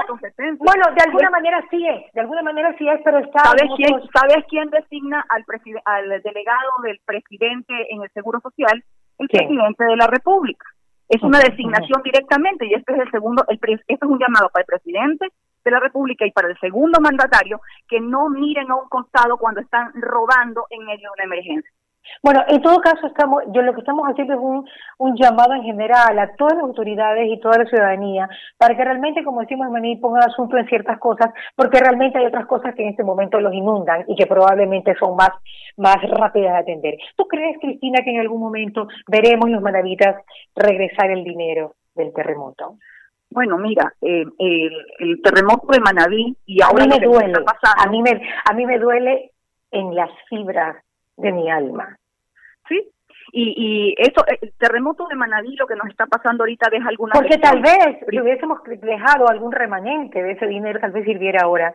bueno, 0.59 0.83
de 0.95 1.03
alguna 1.05 1.29
manera 1.29 1.63
sí 1.69 1.85
es, 1.87 2.11
de 2.13 2.21
alguna 2.21 2.41
manera 2.41 2.75
sí 2.77 2.87
es, 2.87 2.99
pero 3.03 3.19
está. 3.19 3.43
¿Sabes 3.43 3.69
quién, 3.75 3.91
¿sabes 4.13 4.45
quién 4.49 4.69
designa 4.69 5.25
al, 5.29 5.45
al 5.85 6.21
delegado 6.21 6.71
del 6.83 6.99
presidente 7.05 7.73
en 7.89 8.03
el 8.03 8.09
Seguro 8.11 8.39
Social? 8.41 8.83
El 9.17 9.27
presidente 9.27 9.83
de 9.83 9.95
la 9.95 10.07
República. 10.07 10.65
Es 11.09 11.21
una 11.23 11.39
designación 11.39 12.01
directamente 12.03 12.65
y 12.65 12.73
este 12.73 12.93
es 12.93 12.99
el 12.99 13.11
segundo, 13.11 13.43
el, 13.49 13.59
este 13.61 13.83
es 13.93 14.01
un 14.01 14.17
llamado 14.17 14.49
para 14.49 14.63
el 14.63 14.67
presidente 14.67 15.27
de 15.63 15.71
la 15.71 15.79
República 15.79 16.25
y 16.25 16.31
para 16.31 16.49
el 16.49 16.59
segundo 16.59 16.99
mandatario 16.99 17.61
que 17.87 17.99
no 17.99 18.29
miren 18.29 18.69
a 18.71 18.75
un 18.75 18.89
costado 18.89 19.37
cuando 19.37 19.61
están 19.61 19.91
robando 19.93 20.65
en 20.69 20.85
medio 20.85 21.09
de 21.09 21.13
una 21.15 21.23
emergencia. 21.23 21.71
Bueno, 22.23 22.41
en 22.47 22.61
todo 22.61 22.79
caso, 22.81 23.07
estamos, 23.07 23.43
yo 23.53 23.61
lo 23.61 23.73
que 23.73 23.81
estamos 23.81 24.07
haciendo 24.07 24.33
es 24.33 24.39
un, 24.39 24.67
un 24.97 25.15
llamado 25.15 25.53
en 25.53 25.63
general 25.63 26.17
a 26.19 26.35
todas 26.35 26.55
las 26.55 26.63
autoridades 26.63 27.27
y 27.29 27.39
toda 27.39 27.59
la 27.59 27.65
ciudadanía 27.65 28.29
para 28.57 28.75
que 28.75 28.83
realmente, 28.83 29.23
como 29.23 29.41
decimos, 29.41 29.69
Maní, 29.69 29.97
pongan 29.97 30.29
asunto 30.29 30.57
en 30.57 30.67
ciertas 30.67 30.99
cosas, 30.99 31.31
porque 31.55 31.79
realmente 31.79 32.19
hay 32.19 32.25
otras 32.25 32.45
cosas 32.47 32.75
que 32.75 32.83
en 32.83 32.89
este 32.89 33.03
momento 33.03 33.39
los 33.39 33.53
inundan 33.53 34.03
y 34.07 34.15
que 34.15 34.27
probablemente 34.27 34.95
son 34.99 35.15
más, 35.15 35.29
más 35.77 35.97
rápidas 36.01 36.53
de 36.53 36.59
atender. 36.59 36.97
¿Tú 37.15 37.25
crees, 37.27 37.57
Cristina, 37.59 38.03
que 38.03 38.11
en 38.11 38.19
algún 38.19 38.41
momento 38.41 38.87
veremos 39.07 39.49
los 39.49 39.61
manavitas 39.61 40.23
regresar 40.55 41.11
el 41.11 41.23
dinero 41.23 41.75
del 41.95 42.13
terremoto? 42.13 42.77
Bueno, 43.31 43.57
mira, 43.57 43.93
eh, 44.01 44.25
el, 44.37 45.21
terremoto 45.23 45.67
de 45.71 45.79
Manaví 45.79 46.35
y 46.45 46.61
ahora 46.61 46.83
a 46.83 46.87
mí 46.87 46.99
me 46.99 47.05
duele, 47.05 47.33
a 47.77 47.89
mí 47.89 48.01
me, 48.01 48.21
a 48.45 48.53
mí 48.53 48.65
me 48.65 48.77
duele 48.77 49.31
en 49.71 49.95
las 49.95 50.09
fibras 50.29 50.83
de 51.15 51.31
mi 51.31 51.49
alma. 51.49 51.97
¿Sí? 52.67 52.89
Y, 53.31 53.53
y 53.55 53.95
eso, 53.97 54.25
el 54.41 54.51
terremoto 54.57 55.07
de 55.07 55.15
Manabí, 55.15 55.55
lo 55.55 55.65
que 55.65 55.77
nos 55.77 55.87
está 55.87 56.05
pasando 56.05 56.43
ahorita 56.43 56.69
deja 56.69 56.89
alguna... 56.89 57.13
Porque 57.13 57.37
tal 57.37 57.61
vez 57.61 57.99
si 58.09 58.19
hubiésemos 58.19 58.59
dejado 58.63 59.29
algún 59.29 59.53
remanente 59.53 60.21
de 60.21 60.33
ese 60.33 60.47
dinero, 60.47 60.81
tal 60.81 60.91
vez 60.91 61.05
sirviera 61.05 61.43
ahora 61.43 61.73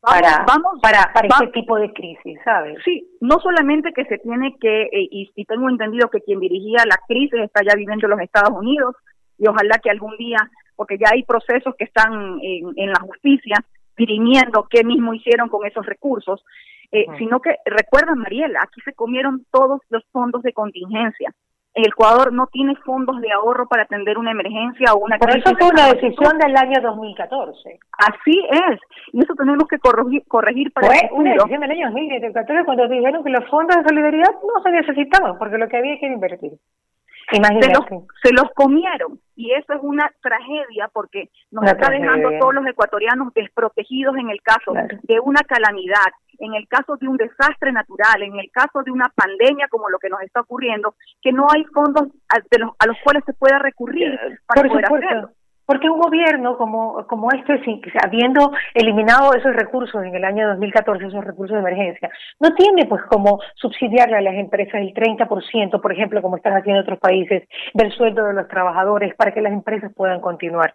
para, 0.00 0.44
vamos, 0.46 0.80
para, 0.80 1.12
para 1.12 1.28
este 1.28 1.48
tipo 1.48 1.78
de 1.78 1.92
crisis, 1.92 2.38
¿sabes? 2.42 2.78
Sí, 2.84 3.06
no 3.20 3.38
solamente 3.40 3.92
que 3.92 4.06
se 4.06 4.16
tiene 4.16 4.56
que, 4.58 4.84
eh, 4.84 5.08
y, 5.10 5.30
y, 5.34 5.44
tengo 5.44 5.68
entendido 5.68 6.08
que 6.08 6.22
quien 6.22 6.40
dirigía 6.40 6.86
la 6.86 6.98
crisis 7.06 7.40
está 7.40 7.60
ya 7.62 7.74
viviendo 7.74 8.06
en 8.06 8.10
los 8.12 8.20
Estados 8.20 8.56
Unidos, 8.56 8.96
y 9.40 9.48
ojalá 9.48 9.78
que 9.82 9.90
algún 9.90 10.16
día, 10.18 10.38
porque 10.76 10.98
ya 10.98 11.08
hay 11.12 11.24
procesos 11.24 11.74
que 11.76 11.84
están 11.84 12.38
en, 12.42 12.72
en 12.76 12.90
la 12.90 13.00
justicia 13.00 13.56
dirimiendo 13.96 14.66
qué 14.70 14.84
mismo 14.84 15.14
hicieron 15.14 15.48
con 15.48 15.66
esos 15.66 15.84
recursos, 15.84 16.44
eh, 16.92 17.06
sino 17.18 17.40
que, 17.40 17.56
recuerda 17.64 18.14
Mariela, 18.14 18.60
aquí 18.62 18.80
se 18.84 18.92
comieron 18.92 19.46
todos 19.50 19.80
los 19.90 20.04
fondos 20.12 20.42
de 20.42 20.52
contingencia. 20.52 21.32
El 21.72 21.86
Ecuador 21.86 22.32
no 22.32 22.48
tiene 22.48 22.74
fondos 22.84 23.20
de 23.20 23.30
ahorro 23.30 23.68
para 23.68 23.84
atender 23.84 24.18
una 24.18 24.32
emergencia 24.32 24.92
o 24.92 24.98
una 24.98 25.18
Por 25.18 25.30
eso 25.30 25.54
fue 25.56 25.68
una 25.68 25.86
decisión 25.92 26.36
del 26.38 26.56
año 26.56 26.80
2014. 26.82 27.78
Así 27.92 28.44
es, 28.50 28.80
y 29.12 29.22
eso 29.22 29.34
tenemos 29.34 29.68
que 29.68 29.78
corregir, 29.78 30.24
corregir 30.26 30.72
para 30.72 30.88
fue 30.88 31.08
una 31.12 31.34
decisión 31.34 31.60
del 31.60 31.70
año 31.70 31.90
2014 31.90 32.64
cuando 32.64 32.88
dijeron 32.88 33.22
que 33.22 33.30
los 33.30 33.48
fondos 33.48 33.76
de 33.76 33.88
solidaridad 33.88 34.34
no 34.42 34.62
se 34.62 34.70
necesitaban 34.72 35.38
porque 35.38 35.58
lo 35.58 35.68
que 35.68 35.76
había 35.76 35.98
que 36.00 36.06
invertir. 36.06 36.52
Se 37.30 37.72
los, 37.72 38.04
se 38.22 38.32
los 38.32 38.50
comieron. 38.54 39.20
Y 39.36 39.52
eso 39.52 39.72
es 39.72 39.80
una 39.82 40.10
tragedia 40.20 40.88
porque 40.92 41.30
nos 41.50 41.64
está 41.64 41.90
dejando 41.90 42.28
a 42.28 42.38
todos 42.38 42.54
los 42.54 42.66
ecuatorianos 42.66 43.32
desprotegidos 43.34 44.16
en 44.16 44.30
el 44.30 44.42
caso 44.42 44.72
de 45.02 45.20
una 45.20 45.40
calamidad, 45.40 46.12
en 46.38 46.54
el 46.54 46.68
caso 46.68 46.96
de 46.96 47.08
un 47.08 47.16
desastre 47.16 47.72
natural, 47.72 48.22
en 48.22 48.38
el 48.38 48.50
caso 48.50 48.82
de 48.82 48.90
una 48.90 49.10
pandemia 49.14 49.68
como 49.68 49.88
lo 49.88 49.98
que 49.98 50.10
nos 50.10 50.20
está 50.22 50.40
ocurriendo, 50.40 50.94
que 51.22 51.32
no 51.32 51.46
hay 51.50 51.64
fondos 51.72 52.08
a, 52.28 52.38
los, 52.58 52.70
a 52.78 52.86
los 52.86 52.96
cuales 53.02 53.24
se 53.24 53.32
pueda 53.32 53.58
recurrir 53.58 54.18
para 54.46 54.68
poder 54.68 54.84
hacerlo. 54.84 55.30
Porque 55.70 55.88
un 55.88 56.00
gobierno 56.00 56.58
como, 56.58 57.06
como 57.06 57.28
este, 57.30 57.62
habiendo 58.02 58.50
eliminado 58.74 59.32
esos 59.34 59.54
recursos 59.54 60.02
en 60.02 60.12
el 60.16 60.24
año 60.24 60.48
2014, 60.48 61.06
esos 61.06 61.24
recursos 61.24 61.54
de 61.54 61.60
emergencia, 61.60 62.10
no 62.40 62.52
tiene 62.56 62.86
pues 62.86 63.02
como 63.04 63.38
subsidiarle 63.54 64.16
a 64.16 64.20
las 64.20 64.34
empresas 64.34 64.80
el 64.80 64.92
30%, 64.92 65.80
por 65.80 65.92
ejemplo, 65.92 66.22
como 66.22 66.38
están 66.38 66.54
haciendo 66.54 66.82
otros 66.82 66.98
países, 66.98 67.44
del 67.72 67.92
sueldo 67.92 68.24
de 68.24 68.34
los 68.34 68.48
trabajadores 68.48 69.14
para 69.14 69.32
que 69.32 69.42
las 69.42 69.52
empresas 69.52 69.92
puedan 69.94 70.20
continuar. 70.20 70.74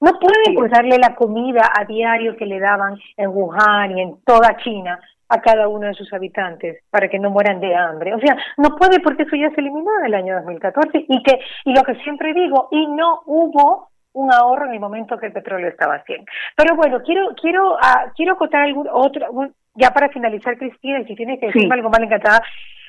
No 0.00 0.12
puede 0.18 0.56
pues 0.56 0.70
darle 0.70 0.96
la 0.96 1.14
comida 1.14 1.70
a 1.78 1.84
diario 1.84 2.34
que 2.38 2.46
le 2.46 2.60
daban 2.60 2.98
en 3.18 3.28
Wuhan 3.28 3.98
y 3.98 4.00
en 4.00 4.24
toda 4.24 4.56
China 4.64 4.98
a 5.28 5.42
cada 5.42 5.68
uno 5.68 5.86
de 5.86 5.92
sus 5.92 6.10
habitantes 6.14 6.82
para 6.88 7.10
que 7.10 7.18
no 7.18 7.28
mueran 7.28 7.60
de 7.60 7.74
hambre. 7.74 8.14
O 8.14 8.18
sea, 8.18 8.38
no 8.56 8.74
puede 8.76 9.00
porque 9.00 9.24
eso 9.24 9.36
ya 9.36 9.50
se 9.50 9.60
eliminó 9.60 9.90
en 10.00 10.06
el 10.06 10.14
año 10.14 10.36
2014 10.36 11.04
y 11.08 11.22
que 11.24 11.40
y 11.66 11.74
lo 11.74 11.82
que 11.82 11.94
siempre 11.96 12.32
digo, 12.32 12.68
y 12.70 12.86
no 12.86 13.20
hubo 13.26 13.89
un 14.12 14.32
ahorro 14.32 14.66
en 14.66 14.74
el 14.74 14.80
momento 14.80 15.18
que 15.18 15.26
el 15.26 15.32
petróleo 15.32 15.68
estaba 15.68 15.96
haciendo. 15.96 16.26
Pero 16.56 16.76
bueno, 16.76 17.00
quiero 17.02 17.34
quiero 17.40 17.74
uh, 17.74 18.10
quiero 18.16 18.32
acotar 18.34 18.62
algún 18.62 18.88
otro 18.90 19.26
ya 19.74 19.90
para 19.90 20.08
finalizar 20.08 20.58
Cristina, 20.58 21.04
si 21.06 21.14
tienes 21.14 21.38
que 21.40 21.46
decirme 21.46 21.74
algo 21.74 21.90
más 21.90 22.00
encantada. 22.00 22.42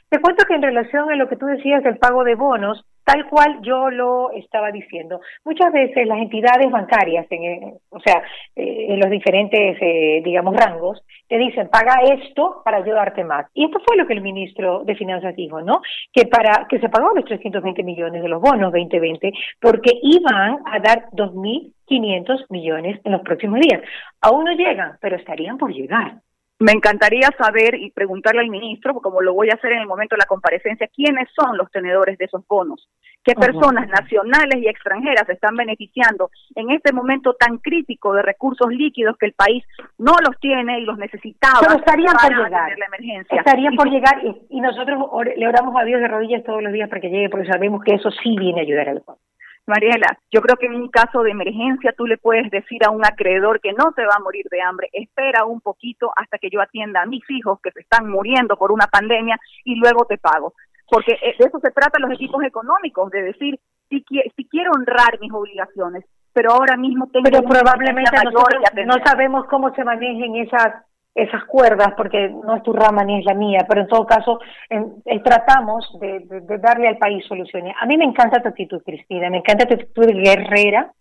Te 0.10 0.19
cuento 0.19 0.45
que 0.45 0.55
en 0.55 0.62
relación 0.62 1.10
a 1.10 1.15
lo 1.15 1.29
que 1.29 1.38
tú 1.38 1.45
decías 1.45 1.84
del 1.84 1.97
pago 1.97 2.23
de 2.23 2.36
bonos, 2.36 2.86
tal 3.12 3.28
cual 3.28 3.60
yo 3.62 3.89
lo 3.89 4.32
estaba 4.32 4.71
diciendo. 4.71 5.19
Muchas 5.43 5.71
veces 5.74 6.08
las 6.08 6.19
entidades 6.19 6.71
bancarias, 6.71 7.26
en, 7.30 7.43
eh, 7.43 7.74
o 7.89 8.00
sea, 8.00 8.24
eh, 8.56 8.86
en 8.89 9.00
los 9.00 9.10
diferentes, 9.10 9.78
eh, 9.82 10.21
digamos, 10.24 10.56
rangos, 10.56 11.02
te 11.28 11.38
dicen, 11.38 11.69
paga 11.69 12.02
esto 12.04 12.62
para 12.63 12.78
ayudarte 12.78 13.24
más. 13.24 13.47
Y 13.54 13.65
esto 13.65 13.80
fue 13.86 13.97
lo 13.97 14.08
que 14.08 14.13
el 14.13 14.21
ministro 14.21 14.84
de 14.86 14.95
Finanzas 14.95 15.36
dijo, 15.36 15.62
¿no? 15.62 15.82
Que 16.13 16.26
para 16.26 16.67
que 16.69 16.80
se 16.80 16.89
pagó 16.89 17.13
los 17.13 17.26
320 17.26 17.84
millones 17.84 18.21
de 18.21 18.30
los 18.30 18.41
bonos 18.41 18.71
2020 18.71 19.34
porque 19.60 19.91
iban 20.02 20.60
a 20.65 20.80
dar 20.80 21.10
2.500 21.12 22.45
millones 22.50 23.02
en 23.04 23.12
los 23.12 23.21
próximos 23.21 23.60
días. 23.60 23.82
Aún 24.21 24.45
no 24.45 24.54
llegan, 24.54 24.97
pero 25.02 25.17
estarían 25.17 25.58
por 25.58 25.74
llegar. 25.74 26.21
Me 26.62 26.71
encantaría 26.74 27.30
saber 27.38 27.76
y 27.76 27.91
preguntarle 27.91 28.41
al 28.41 28.50
ministro, 28.50 28.93
como 28.95 29.21
lo 29.21 29.34
voy 29.34 29.50
a 29.50 29.56
hacer 29.56 29.71
en 29.74 29.80
el 29.80 29.88
momento 29.88 30.15
de 30.15 30.19
la 30.19 30.26
comparecencia, 30.26 30.88
quiénes 30.95 31.28
son 31.36 31.58
los 31.58 31.71
tenedores 31.71 32.17
de 32.17 32.26
esos 32.26 32.45
bonos, 32.47 32.88
qué 33.24 33.34
personas 33.34 33.88
nacionales 33.89 34.62
y 34.62 34.67
extranjeras 34.67 35.26
se 35.26 35.34
están 35.34 35.56
beneficiando 35.56 36.30
en 36.56 36.69
este 36.71 36.93
momento 36.93 37.34
tan 37.34 37.58
crítico 37.58 38.13
de 38.13 38.21
recursos 38.21 38.67
líquidos 38.71 39.17
que 39.17 39.26
el 39.26 39.34
país 39.34 39.63
no 39.97 40.13
los 40.26 40.39
tiene 40.39 40.80
y 40.80 40.86
los 40.86 40.97
necesitaba 40.97 41.60
Pero 41.62 41.80
estarían 41.80 42.13
para 42.15 42.36
por 42.38 42.45
llegar. 42.45 42.78
la 42.78 42.86
emergencia. 42.86 43.38
Estarían 43.39 43.76
por 43.76 43.89
llegar 43.89 44.21
y, 44.24 44.58
y 44.58 44.62
nosotros 44.62 45.00
or- 45.12 45.34
le 45.36 45.47
oramos 45.47 45.76
a 45.80 45.84
Dios 45.84 46.00
de 46.00 46.08
rodillas 46.08 46.43
todos 46.43 46.62
los 46.62 46.71
días 46.74 46.89
para 46.89 47.02
que 47.02 47.10
llegue, 47.10 47.30
porque 47.30 47.47
sabemos 47.47 47.84
que 47.84 47.95
eso 47.95 48.12
sí 48.12 48.36
viene 48.38 48.62
a 48.62 48.63
ayudar 48.63 48.89
al 48.89 49.02
pueblo. 49.02 49.21
Mariela, 49.67 50.17
yo 50.32 50.41
creo 50.41 50.58
que 50.58 50.65
en 50.65 50.76
un 50.76 50.89
caso 50.89 51.21
de 51.24 51.32
emergencia 51.32 51.93
tú 51.95 52.06
le 52.06 52.17
puedes 52.17 52.50
decir 52.52 52.84
a 52.86 52.89
un 52.89 53.06
acreedor 53.06 53.62
que 53.62 53.74
no 53.74 53.91
se 53.95 54.06
va 54.06 54.15
a 54.15 54.24
morir 54.24 54.45
de 54.50 54.62
hambre, 54.62 54.89
espera 54.91 55.45
un 55.45 55.62
poquito 55.62 56.12
hasta 56.15 56.38
que 56.38 56.50
yo 56.50 56.62
atienda 56.62 57.02
a 57.02 57.06
mis 57.06 57.24
hijos 57.30 57.60
que 57.62 57.71
se 57.71 57.82
están 57.82 58.10
muriendo 58.10 58.58
por 58.58 58.71
una 58.71 58.88
pandemia 58.88 59.39
y 59.63 59.76
luego 59.76 60.06
te 60.06 60.17
pago. 60.17 60.54
Porque 60.89 61.13
eh, 61.13 61.36
de 61.39 61.45
eso 61.45 61.60
se 61.60 61.71
trata 61.71 62.00
los 62.00 62.12
equipos 62.12 62.43
económicos, 62.43 63.12
de 63.12 63.21
decir, 63.21 63.60
si, 63.89 64.04
si 64.36 64.50
quiero 64.50 64.71
honrar 64.76 65.19
mis 65.21 65.32
obligaciones, 65.32 66.06
pero 66.34 66.52
ahora 66.52 66.78
mismo 66.78 67.08
tengo 67.08 67.30
Pero 67.30 67.43
probablemente 67.43 68.12
nosotros 68.24 68.62
no 68.86 68.93
sabemos 69.06 69.45
cómo 69.47 69.74
se 69.76 69.84
manejen 69.84 70.36
esas 70.38 70.86
esas 71.13 71.43
cuerdas 71.45 71.93
porque 71.97 72.30
no 72.30 72.56
es 72.56 72.63
tu 72.63 72.71
rama 72.74 73.04
ni 73.04 73.19
es 73.19 73.26
la 73.26 73.34
mía, 73.34 73.65
pero 73.67 73.82
en 73.82 73.88
todo 73.88 74.06
caso 74.06 74.39
en- 74.69 74.95
eh, 75.06 75.19
tratamos 75.21 75.97
de, 76.00 76.19
de- 76.19 76.41
de 76.41 76.58
darle 76.58 76.88
al 76.88 76.97
país 76.97 77.26
soluciones. 77.26 77.76
A 77.82 77.86
mí 77.86 77.97
me 77.97 78.06
encanta 78.06 78.41
tu 78.41 78.47
actitud, 78.50 78.82
Cristina, 78.84 79.30
me 79.30 79.38
encanta 79.38 79.65
tu 79.65 79.74
actitud 79.76 80.08
guerrera, 80.08 80.91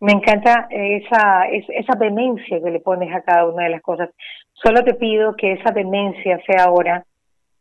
me 0.00 0.12
encanta 0.12 0.66
esa, 0.70 1.48
es- 1.50 1.68
esa 1.68 1.96
vehemencia 1.98 2.60
que 2.62 2.70
le 2.70 2.80
pones 2.80 3.14
a 3.14 3.22
cada 3.22 3.46
una 3.46 3.64
de 3.64 3.70
las 3.70 3.82
cosas. 3.82 4.10
Solo 4.52 4.82
te 4.84 4.94
pido 4.94 5.34
que 5.36 5.52
esa 5.52 5.72
vehemencia 5.72 6.38
sea 6.46 6.64
ahora 6.64 7.04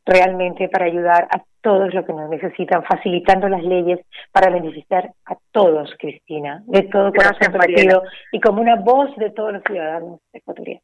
realmente 0.06 0.70
para 0.70 0.86
ayudar 0.86 1.28
a 1.32 1.42
todos 1.62 1.94
los 1.94 2.06
que 2.06 2.14
nos 2.14 2.30
necesitan, 2.30 2.84
facilitando 2.84 3.50
las 3.50 3.64
leyes 3.64 4.00
para 4.32 4.50
beneficiar 4.50 5.12
a 5.26 5.36
todos, 5.52 5.94
Cristina, 6.00 6.64
de 6.68 6.84
todo 6.84 7.12
corazón 7.12 7.54
y 8.32 8.40
como 8.40 8.62
una 8.62 8.76
voz 8.78 9.16
de 9.18 9.30
todos 9.32 9.54
los 9.54 9.64
ciudadanos 9.64 10.20
ecuatorianos. 10.34 10.84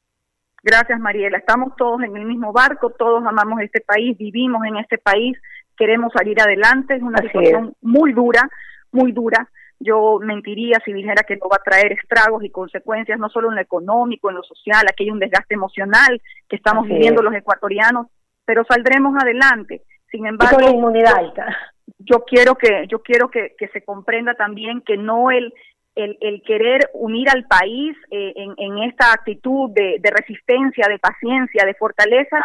Gracias, 0.65 0.99
Mariela. 0.99 1.38
Estamos 1.38 1.75
todos 1.75 2.01
en 2.01 2.17
el 2.17 2.25
mismo 2.25 2.51
barco, 2.51 2.89
todos 2.89 3.23
amamos 3.23 3.62
este 3.62 3.82
país, 3.82 4.17
vivimos 4.17 4.65
en 4.65 4.78
este 4.78 4.97
país, 4.97 5.38
queremos 5.78 6.12
salir 6.12 6.41
adelante. 6.41 6.95
Es 6.95 7.04
una 7.04 7.19
Así 7.19 7.28
situación 7.28 7.75
muy 7.84 8.13
dura, 8.13 8.49
muy 8.91 9.12
dura. 9.12 9.47
Yo 9.80 10.17
mentiría 10.19 10.82
si 10.84 10.91
dijera 10.91 11.21
que 11.21 11.36
no 11.36 11.49
va 11.49 11.58
a 11.58 11.63
traer 11.63 11.91
estragos 11.91 12.43
y 12.43 12.49
consecuencias, 12.49 13.19
no 13.19 13.30
solo 13.30 13.49
en 13.49 13.58
lo 13.58 13.62
económico, 13.62 14.32
en 14.32 14.38
lo 14.38 14.43
social, 14.43 14.84
aquí 14.89 15.04
hay 15.04 15.12
un 15.12 15.19
desgaste 15.19 15.54
emocional 15.54 16.19
que 16.49 16.56
estamos 16.56 16.86
Así 16.86 16.93
viviendo 16.95 17.21
es. 17.21 17.25
los 17.25 17.36
ecuatorianos, 17.36 18.08
pero 18.43 18.63
saldremos 18.67 19.15
adelante. 19.21 19.84
Sin 20.10 20.25
embargo, 20.25 20.56
con 20.56 20.65
la 20.65 20.71
inmunidad 20.71 21.15
alta. 21.15 21.56
yo 21.99 22.23
quiero 22.25 22.56
que 22.56 22.88
yo 22.88 23.04
quiero 23.04 23.30
que, 23.30 23.54
que 23.56 23.67
se 23.67 23.84
comprenda 23.84 24.34
también 24.34 24.82
que 24.82 24.97
no 24.97 25.30
el 25.30 25.54
el, 25.95 26.17
el 26.19 26.41
querer 26.43 26.89
unir 26.93 27.29
al 27.29 27.45
país 27.45 27.95
eh, 28.12 28.34
en, 28.36 28.77
esta 28.84 29.13
actitud 29.13 29.71
de, 29.71 29.97
de 29.99 30.12
resistencia, 30.12 30.88
de 30.89 30.99
paciencia, 30.99 31.65
de 31.65 31.73
fortaleza, 31.73 32.38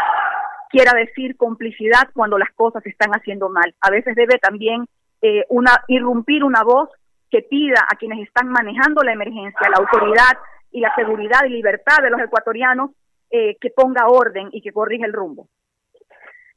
quiera 0.71 0.93
decir 0.93 1.37
complicidad 1.37 2.09
cuando 2.15 2.39
las 2.39 2.51
cosas 2.55 2.83
se 2.83 2.91
están 2.91 3.11
haciendo 3.11 3.49
mal. 3.49 3.75
A 3.81 3.91
veces 3.91 4.15
debe 4.15 4.39
también 4.39 4.87
eh, 5.21 5.45
una 5.49 5.83
irrumpir 5.89 6.45
una 6.45 6.63
voz 6.63 6.89
que 7.29 7.43
pida 7.43 7.87
a 7.93 7.97
quienes 7.97 8.27
están 8.27 8.49
manejando 8.49 9.03
la 9.03 9.13
emergencia, 9.13 9.69
la 9.69 9.79
autoridad 9.79 10.39
y 10.71 10.81
la 10.81 10.95
seguridad 10.95 11.45
y 11.47 11.51
libertad 11.51 12.03
de 12.03 12.11
los 12.11 12.21
ecuatorianos, 12.21 12.91
eh, 13.31 13.57
que 13.61 13.71
ponga 13.71 14.09
orden 14.09 14.49
y 14.53 14.63
que 14.63 14.73
corrija 14.73 15.07
el 15.07 15.13
rumbo. 15.13 15.49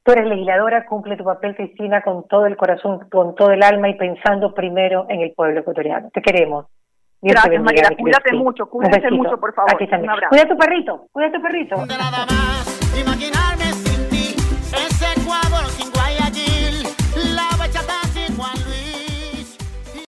Tú 0.04 0.12
eres 0.12 0.26
legisladora, 0.26 0.86
cumple 0.86 1.16
tu 1.16 1.24
papel, 1.24 1.56
Cristina, 1.56 2.02
con 2.02 2.28
todo 2.28 2.46
el 2.46 2.58
corazón, 2.58 3.08
con 3.10 3.36
todo 3.36 3.52
el 3.52 3.64
alma 3.64 3.90
y 3.90 3.96
pensando 3.96 4.54
primero 4.54 5.06
en 5.10 5.22
el 5.22 5.34
pueblo 5.34 5.62
ecuatoriano. 5.62 6.10
Te 6.14 6.22
queremos. 6.22 6.66
Dios 7.24 7.34
Gracias. 7.42 7.64
Cristina. 7.64 7.96
Cuídate 7.98 8.34
mucho, 8.34 8.66
cuídense 8.68 8.98
Un 8.98 9.04
besito. 9.04 9.16
mucho, 9.24 9.40
por 9.40 9.54
favor. 9.56 9.74
Aquí. 9.74 9.86
Un 9.96 10.10
abrazo. 10.10 10.30
Cuida 10.30 10.44
a 10.44 10.48
tu 10.48 10.58
perrito, 10.58 11.08
cuida 11.12 11.28
a 11.28 11.32
tu 11.32 11.42
perrito. 11.42 11.76
De 11.86 11.98
nada 11.98 12.26
más 12.26 13.00
imaginarme 13.00 13.83